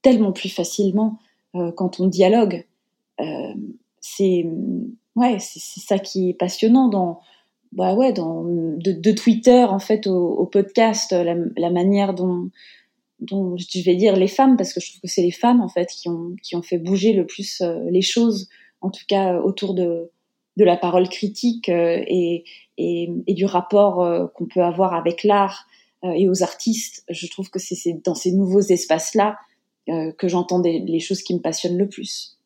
[0.03, 1.18] tellement plus facilement
[1.55, 2.66] euh, quand on dialogue.
[3.20, 3.55] Euh,
[4.01, 4.47] c'est
[5.16, 7.20] ouais c'est ça qui est passionnant dans
[7.72, 12.51] bah ouais dans de, de Twitter en fait au, au podcast la, la manière dont
[13.22, 15.68] dont je vais dire les femmes parce que je trouve que c'est les femmes en
[15.68, 18.48] fait qui ont qui ont fait bouger le plus euh, les choses
[18.80, 20.10] en tout cas euh, autour de
[20.56, 22.44] de la parole critique euh, et,
[22.76, 25.66] et du rapport qu'on peut avoir avec l'art
[26.02, 29.38] et aux artistes je trouve que c'est dans ces nouveaux espaces là
[29.86, 32.36] que j'entends les choses qui me passionnent le plus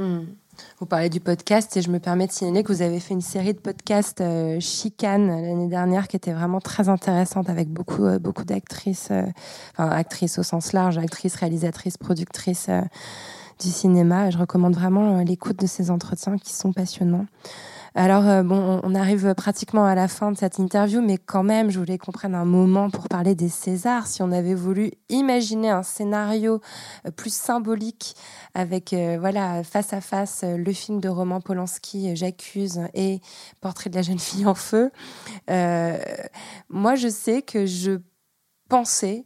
[0.00, 0.24] Hmm.
[0.78, 3.20] Vous parlez du podcast et je me permets de signaler que vous avez fait une
[3.20, 8.18] série de podcasts euh, Chicane l'année dernière qui était vraiment très intéressante avec beaucoup, euh,
[8.18, 9.24] beaucoup d'actrices, euh,
[9.76, 12.80] enfin actrices au sens large, actrices, réalisatrices, productrices euh,
[13.60, 14.30] du cinéma.
[14.30, 17.26] Je recommande vraiment euh, l'écoute de ces entretiens qui sont passionnants.
[17.94, 21.70] Alors, euh, bon, on arrive pratiquement à la fin de cette interview, mais quand même,
[21.70, 24.06] je voulais qu'on prenne un moment pour parler des Césars.
[24.06, 26.60] Si on avait voulu imaginer un scénario
[27.06, 28.14] euh, plus symbolique
[28.54, 33.20] avec, euh, voilà, face à face, le film de Roman Polanski, J'accuse, et
[33.60, 34.92] Portrait de la jeune fille en feu,
[36.68, 37.98] moi, je sais que je
[38.68, 39.24] pensais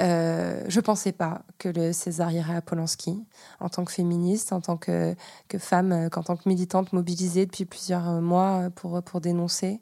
[0.00, 3.24] euh, je pensais pas que le César irait à Polanski
[3.58, 5.14] en tant que féministe, en tant que,
[5.58, 9.80] femme, euh, qu'en tant que militante mobilisée depuis plusieurs euh, mois pour, pour dénoncer.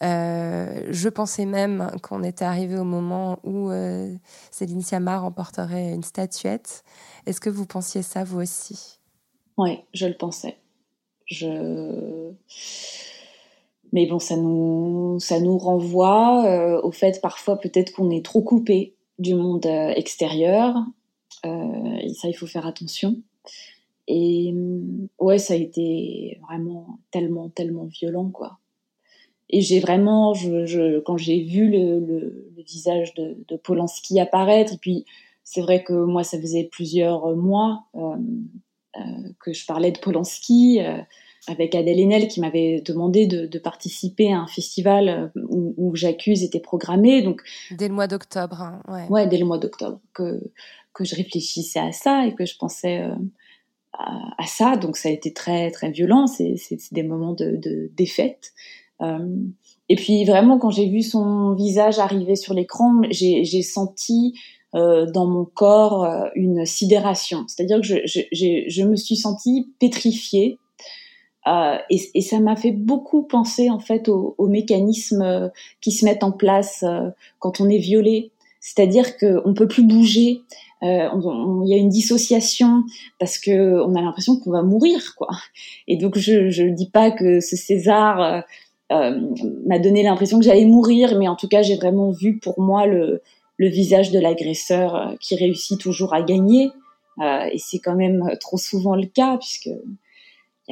[0.00, 4.12] Je pensais même qu'on était arrivé au moment où euh,
[4.50, 6.82] Céline Sciamma remporterait une statuette.
[7.26, 8.98] Est-ce que vous pensiez ça vous aussi?
[9.58, 10.56] Oui, je le pensais.
[11.26, 12.32] Je...
[13.92, 18.96] Mais bon, ça nous, ça nous renvoie au fait parfois peut-être qu'on est trop coupé
[19.22, 20.76] du monde euh, extérieur.
[21.44, 23.16] Euh, et ça, il faut faire attention.
[24.08, 24.52] Et
[25.18, 28.58] ouais, ça a été vraiment tellement, tellement violent, quoi.
[29.52, 35.04] Et j'ai vraiment, je, quand j'ai vu le, visage de, Polanski apparaître, et puis
[35.44, 38.16] c'est vrai que moi, ça faisait plusieurs mois euh,
[38.96, 39.00] euh,
[39.40, 40.98] que je parlais de Polanski euh,
[41.48, 46.42] avec Adèle Haenel qui m'avait demandé de, de, participer à un festival où, où J'accuse
[46.44, 47.22] était programmé.
[47.22, 49.06] Donc dès le mois d'octobre, hein, ouais.
[49.08, 49.26] ouais.
[49.26, 50.40] dès le mois d'octobre que
[50.94, 53.14] que je réfléchissais à ça et que je pensais euh,
[53.92, 54.76] à, à, ça.
[54.76, 56.26] Donc ça a été très très violent.
[56.26, 56.56] C'est
[56.92, 58.52] des moments de, de défaite.
[59.00, 59.18] Euh,
[59.88, 64.34] et puis vraiment, quand j'ai vu son visage arriver sur l'écran, j'ai senti
[64.74, 67.44] euh, dans mon corps euh, une sidération.
[67.46, 70.58] C'est-à-dire que je, je, je, me suis sentie pétrifiée.
[71.46, 76.32] Euh, et, ça m'a fait beaucoup penser en fait aux, mécanismes qui se mettent en
[76.32, 78.30] place euh, quand on est violé.
[78.60, 80.42] C'est-à-dire qu'on peut plus bouger,
[80.84, 81.08] euh,
[81.64, 82.84] il y a une dissociation
[83.18, 85.30] parce que on a l'impression qu'on va mourir, quoi.
[85.88, 88.44] Et donc je je dis pas que ce César
[88.92, 89.18] euh,
[89.66, 92.86] m'a donné l'impression que j'allais mourir, mais en tout cas, j'ai vraiment vu pour moi
[92.86, 93.22] le,
[93.58, 96.70] visage de l'agresseur euh, qui réussit toujours à gagner.
[97.20, 99.70] Euh, et c'est quand même trop souvent le cas, puisque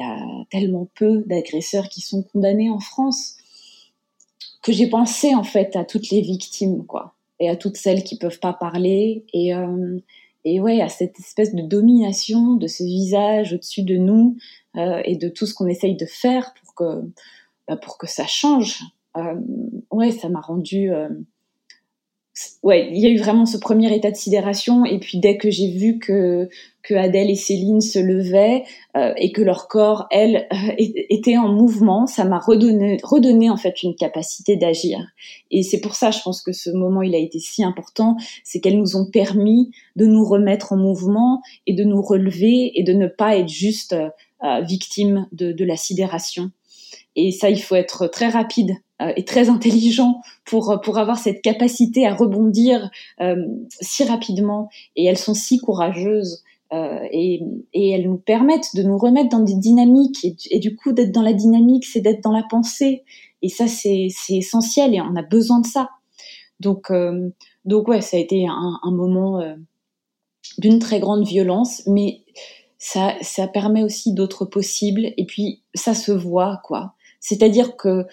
[0.01, 3.37] a tellement peu d'agresseurs qui sont condamnés en France
[4.61, 8.17] que j'ai pensé en fait à toutes les victimes, quoi, et à toutes celles qui
[8.17, 9.25] peuvent pas parler.
[9.33, 9.99] Et, euh,
[10.45, 14.37] et ouais, à cette espèce de domination de ce visage au-dessus de nous
[14.77, 17.01] euh, et de tout ce qu'on essaye de faire pour que,
[17.67, 18.81] bah, pour que ça change.
[19.17, 19.35] Euh,
[19.91, 21.09] ouais, ça m'a rendu euh,
[22.63, 24.85] ouais, il y a eu vraiment ce premier état de sidération.
[24.85, 26.49] Et puis dès que j'ai vu que
[26.83, 28.63] que Adèle et Céline se levaient
[28.97, 33.57] euh, et que leur corps, elles, euh, étaient en mouvement, ça m'a redonné, redonné en
[33.57, 34.99] fait une capacité d'agir.
[35.51, 38.59] Et c'est pour ça, je pense que ce moment, il a été si important, c'est
[38.59, 42.93] qu'elles nous ont permis de nous remettre en mouvement et de nous relever et de
[42.93, 43.93] ne pas être juste
[44.43, 46.51] euh, victimes de, de la sidération.
[47.15, 48.71] Et ça, il faut être très rapide
[49.01, 53.35] euh, est très intelligent pour pour avoir cette capacité à rebondir euh,
[53.79, 54.69] si rapidement.
[54.95, 56.43] Et elles sont si courageuses
[56.73, 57.41] euh, et,
[57.73, 60.25] et, elles nous permettent de nous remettre dans des dynamiques.
[60.49, 63.03] Et, du coup d'être dans la dynamique c'est d'être dans la pensée.
[63.41, 65.89] Et ça c'est essentiel et on a besoin de ça.
[66.59, 66.91] Donc
[67.65, 69.41] donc ouais ça a été un, un moment
[70.59, 71.81] d'une très grande violence.
[71.87, 72.21] Mais
[72.77, 75.11] ça ça permet aussi d'autres possibles.
[75.17, 76.93] Et puis ça se voit quoi.
[77.19, 78.05] C'est-à-dire que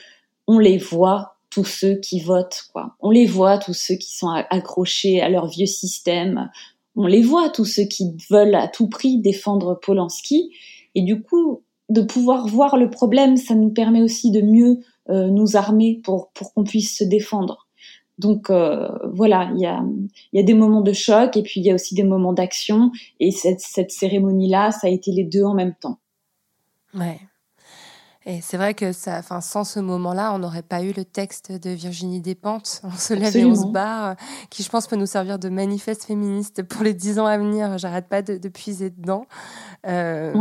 [0.48, 2.96] on les voit tous ceux qui votent, quoi.
[3.00, 6.50] On les voit tous ceux qui sont accrochés à leur vieux système.
[6.96, 10.50] On les voit tous ceux qui veulent à tout prix défendre Polanski.
[10.94, 14.80] Et du coup, de pouvoir voir le problème, ça nous permet aussi de mieux
[15.10, 17.66] euh, nous armer pour pour qu'on puisse se défendre.
[18.18, 19.82] Donc euh, voilà, il y a,
[20.32, 22.90] y a des moments de choc et puis il y a aussi des moments d'action.
[23.20, 25.98] Et cette, cette cérémonie-là, ça a été les deux en même temps.
[26.94, 27.20] Ouais.
[28.28, 31.50] Et c'est vrai que ça, enfin, sans ce moment-là, on n'aurait pas eu le texte
[31.50, 34.16] de Virginie Despentes, On se lève et on se barre,
[34.50, 37.78] qui je pense peut nous servir de manifeste féministe pour les dix ans à venir.
[37.78, 39.24] J'arrête pas de, de, puiser dedans.
[39.86, 40.34] Euh,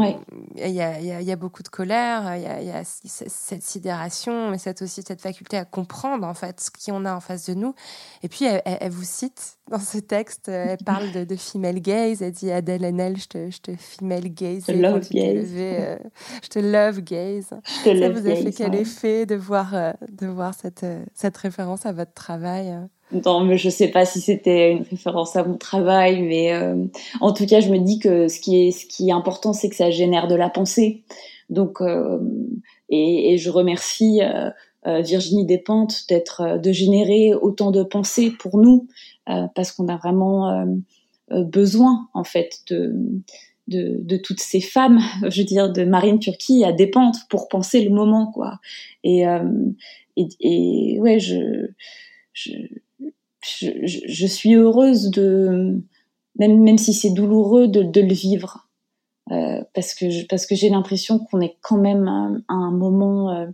[0.58, 4.52] il y, a, y, a, beaucoup de colère, il y a, y a, cette sidération,
[4.52, 7.46] mais c'est aussi cette faculté à comprendre en fait ce qui on a en face
[7.46, 7.74] de nous.
[8.22, 12.32] Et puis elle, vous cite dans ce texte, elle parle de, de female gaze, elle
[12.32, 14.68] dit Adèle Haenel, je te, je te female gaze.
[14.68, 15.52] Love gaze.
[15.56, 15.98] Euh,
[16.44, 17.50] je te love gaze.
[17.86, 21.38] Je te Ça vous a fait quel effet de voir, euh, de voir cette, cette
[21.38, 22.78] référence à votre travail
[23.12, 26.76] non, mais je sais pas si c'était une référence à mon travail, mais euh,
[27.22, 29.70] en tout cas, je me dis que ce qui est, ce qui est important, c'est
[29.70, 31.04] que ça génère de la pensée.
[31.50, 32.20] Donc, euh,
[32.90, 34.50] et, et, je remercie euh,
[34.86, 39.17] euh Virginie Despentes d'être, de générer autant de pensées pour nous, euh,
[39.56, 40.66] parce qu'on a vraiment
[41.30, 45.00] besoin, en fait, de, toutes ces femmes,
[45.30, 48.60] je veux dire, de Marine Turquie à Despentes pour penser le moment, quoi.
[49.04, 49.26] Et,
[50.40, 51.68] et ouais, je,
[54.28, 55.82] suis heureuse de,
[56.38, 58.68] même, même si c'est douloureux, de, le vivre.
[59.32, 62.08] Euh, parce que parce que j'ai l'impression qu'on est quand même
[62.48, 63.48] à, un moment euh,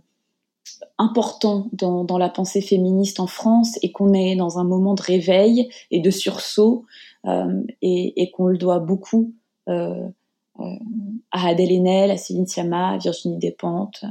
[0.98, 5.68] important dans, la pensée féministe en France et qu'on est dans un moment de réveil
[5.90, 6.84] et de sursaut
[7.26, 9.34] euh, et, qu'on le doit beaucoup
[9.66, 14.04] à Adèle Haenel, à Céline Sciamma, à Virginie Despentes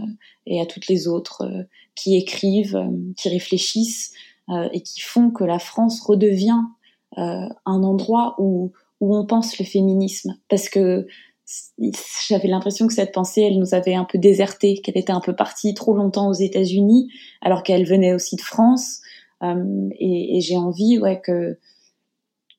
[0.46, 2.82] et à toutes les autres qui écrivent,
[3.16, 4.14] qui réfléchissent
[4.50, 6.60] euh, et qui font que la France redevient
[7.18, 10.36] euh, un endroit où, où on pense le féminisme.
[10.50, 11.08] Parce que
[12.30, 15.36] j'avais l'impression que cette pensée, elle nous avait un peu déserté, qu'elle était un peu
[15.36, 19.02] partie trop longtemps aux États-Unis, alors qu'elle venait aussi de France.
[19.44, 21.22] Euh, et, j'ai envie, ouais,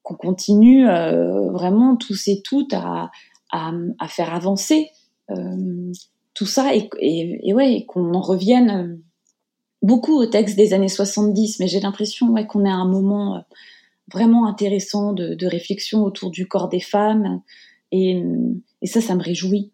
[0.02, 3.10] qu'on continue euh, vraiment tous et toutes à,
[4.08, 4.90] faire avancer
[5.30, 5.92] euh,
[6.34, 9.00] tout ça et, ouais, qu'on en revienne
[9.80, 13.44] beaucoup au texte des années 70, mais j'ai l'impression ouais, qu'on est à un moment
[14.12, 17.40] vraiment intéressant de, réflexion autour du corps des femmes.
[17.96, 18.20] Et,
[18.82, 19.70] et ça, ça me réjouit.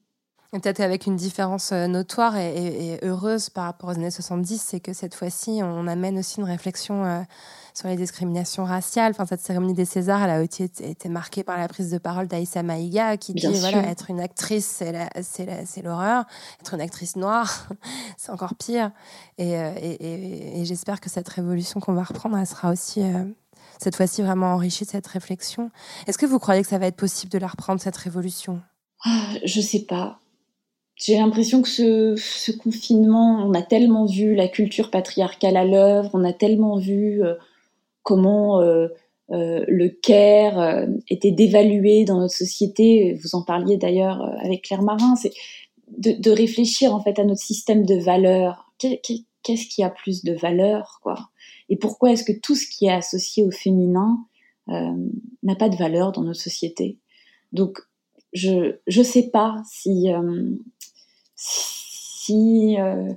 [0.53, 4.93] Peut-être avec une différence euh, notoire et, heureuse par rapport aux années 70, c'est que
[4.93, 7.23] cette fois-ci, on amène aussi une réflexion euh,
[7.73, 9.13] sur les discriminations raciales.
[9.13, 12.27] Enfin, cette cérémonie des Césars, elle a aussi été marquée par la prise de parole
[12.27, 14.83] d'Aïssa Maïga, qui dit voilà, être une actrice,
[15.23, 16.25] c'est l'horreur.
[16.61, 17.69] Être une actrice noire,
[18.19, 18.91] c'est encore pire.
[19.41, 23.03] Euh, et, et j'espère que cette révolution qu'on va reprendre, elle sera aussi
[23.81, 25.71] cette fois-ci vraiment enrichie de cette réflexion.
[26.07, 28.61] Est-ce que vous croyez que ça va être possible de la reprendre, cette révolution?
[29.05, 30.21] Ah, Je sais pas
[31.03, 36.25] j'ai l'impression que ce, confinement, on a tellement vu la culture patriarcale à l'œuvre, on
[36.25, 37.35] a tellement vu euh,
[38.03, 38.89] comment euh,
[39.31, 43.15] euh, le care était dévalué dans notre société.
[43.23, 45.33] Vous en parliez d'ailleurs avec Claire Marin, c'est
[45.97, 48.71] de, de, réfléchir en fait à notre système de valeurs.
[48.79, 51.31] Qu'est-ce qui a plus de valeur, quoi?
[51.71, 54.19] Et pourquoi est-ce que tout ce qui est associé au féminin
[54.69, 56.99] n'a pas de valeur dans notre société?
[57.53, 57.81] Donc
[58.33, 60.09] je je sais pas si
[62.31, 63.13] si euh,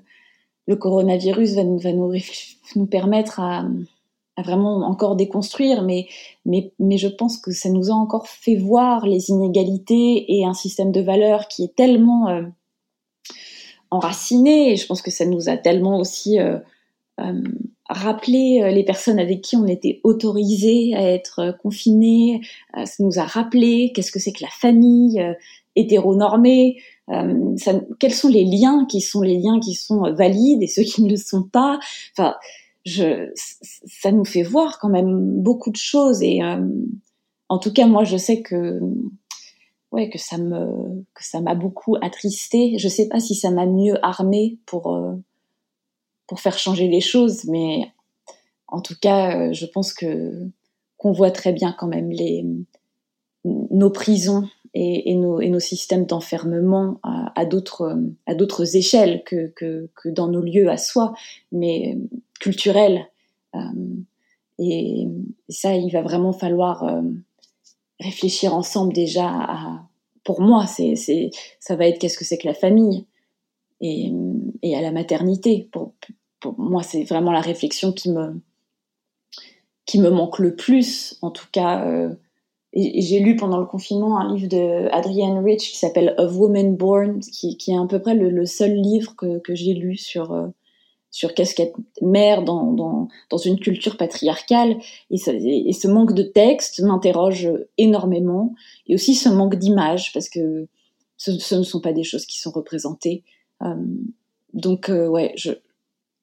[0.68, 2.14] le coronavirus va, nous, va nous,
[2.76, 3.66] nous, permettre à,
[4.38, 6.08] vraiment encore déconstruire, mais,
[6.46, 10.54] mais, mais je pense que ça nous a encore fait voir les inégalités et un
[10.54, 12.44] système de valeurs qui est tellement euh,
[13.92, 14.72] enraciné.
[14.72, 16.58] Et je pense que ça nous a tellement aussi euh,
[17.20, 17.42] euh,
[17.90, 22.42] rappelé les personnes avec qui on était autorisés à être confinés.
[22.74, 25.22] ça nous a rappelé qu'est-ce que c'est que la famille
[25.76, 26.78] hétéronormée.
[28.00, 31.10] Quels sont les liens qui sont les liens qui sont valides et ceux qui ne
[31.10, 31.78] le sont pas.
[32.18, 32.36] Enfin,
[32.86, 36.68] je, ça nous fait voir quand même beaucoup de choses et euh,
[37.50, 38.80] en tout cas moi je sais que
[39.92, 43.66] ouais que ça me que ça m'a beaucoup attristé je sais pas si ça m'a
[43.66, 45.14] mieux armé pour euh,
[46.34, 47.92] pour faire changer les choses mais
[48.68, 50.50] en tout cas euh, je pense que
[50.98, 52.44] qu'on voit très bien quand même les
[53.46, 59.92] nos prisons et, nos, et nos, systèmes d'enfermement à, d'autres à d'autres échelles que, que,
[59.96, 61.14] que, dans nos lieux à soi,
[61.52, 62.00] mais
[62.40, 63.06] culturels.
[63.54, 63.60] Euh,
[64.58, 65.06] et,
[65.50, 67.04] ça, il va vraiment falloir euh,
[68.00, 69.84] réfléchir ensemble déjà à,
[70.24, 70.96] pour moi, c'est,
[71.60, 73.06] ça va être qu'est-ce que c'est que la famille
[73.80, 74.12] et,
[74.64, 75.70] et à la maternité.
[75.72, 75.94] Pour,
[76.58, 78.40] moi, c'est vraiment la réflexion qui me,
[79.86, 82.10] qui me manque le plus, en tout cas, euh,
[82.74, 86.76] et, j'ai lu pendant le confinement un livre de Adrienne Rich qui s'appelle Of Woman
[86.76, 90.32] Born, qui, qui, est à peu près le, seul livre que, que j'ai lu sur
[90.34, 90.48] euh,
[91.12, 94.78] sur qu'est-ce qu'être mère dans, dans, dans, une culture patriarcale.
[95.12, 98.56] Et, ça, et ce manque de texte m'interroge énormément.
[98.88, 100.68] Et aussi ce manque d'image, parce que
[101.18, 103.24] ce, ce, ne sont pas des choses qui sont représentées.
[103.62, 103.76] Euh,
[104.54, 105.52] donc, euh, ouais, je,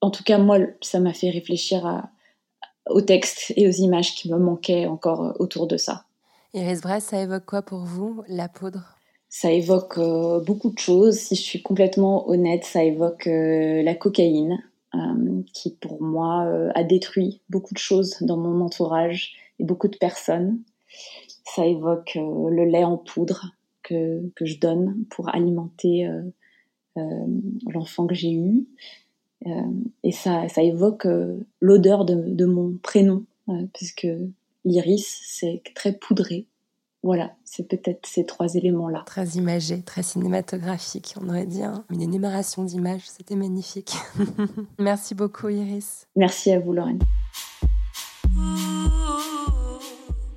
[0.01, 2.11] en tout cas, moi, ça m'a fait réfléchir à,
[2.89, 6.05] aux textes et aux images qui me manquaient encore autour de ça.
[6.55, 8.97] Iris Bress, ça évoque quoi pour vous, la poudre?
[9.29, 11.17] Ça évoque euh, beaucoup de choses.
[11.17, 14.59] Si je suis complètement honnête, ça évoque euh, la cocaïne,
[14.95, 16.45] euh, qui pour moi
[16.75, 20.59] a détruit beaucoup de choses dans mon entourage et beaucoup de personnes.
[21.45, 23.53] Ça évoque le lait en poudre
[23.85, 26.09] que, que je donne pour alimenter
[27.67, 28.67] l'enfant que j'ai eu.
[30.03, 31.07] Et ça, ça évoque
[31.61, 33.25] l'odeur de, de, mon prénom,
[33.73, 34.07] puisque
[34.65, 36.47] l'iris, c'est très poudré.
[37.03, 39.05] Voilà, c'est peut-être ces trois éléments-là.
[39.07, 41.85] Très imagé, très cinématographique, on aurait dit hein.
[41.91, 43.95] une énumération d'images, c'était magnifique.
[44.79, 46.07] Merci beaucoup Iris.
[46.15, 46.99] Merci à vous Lorraine.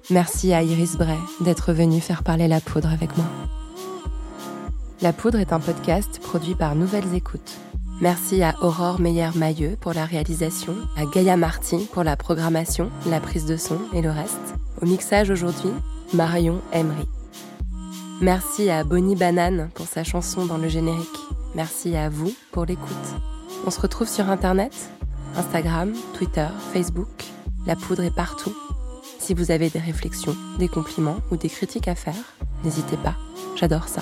[0.10, 3.26] Merci à Iris Bray d'être venue faire parler la poudre avec moi.
[5.02, 7.60] La poudre est un podcast produit par Nouvelles Écoutes.
[8.04, 13.46] Merci à Aurore Meyer-Mailleux pour la réalisation, à Gaïa Marty pour la programmation, la prise
[13.46, 14.56] de son et le reste.
[14.82, 15.70] Au mixage aujourd'hui,
[16.14, 17.08] Marion Emery.
[18.20, 21.08] Merci à Bonnie Banane pour sa chanson dans le générique.
[21.56, 22.92] Merci à vous pour l'écoute.
[23.66, 24.74] On se retrouve sur Internet,
[25.38, 27.24] Instagram, Twitter, Facebook.
[27.66, 28.54] La poudre est partout.
[29.18, 32.36] Si vous avez des réflexions, des compliments ou des critiques à faire,
[32.66, 33.16] n'hésitez pas.
[33.56, 34.02] J'adore ça.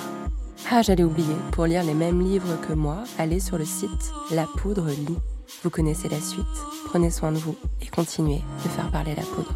[0.70, 4.46] Ah, j'allais oublier, pour lire les mêmes livres que moi, allez sur le site La
[4.46, 5.18] Poudre Lit.
[5.62, 6.46] Vous connaissez la suite,
[6.86, 9.54] prenez soin de vous et continuez de faire parler la poudre.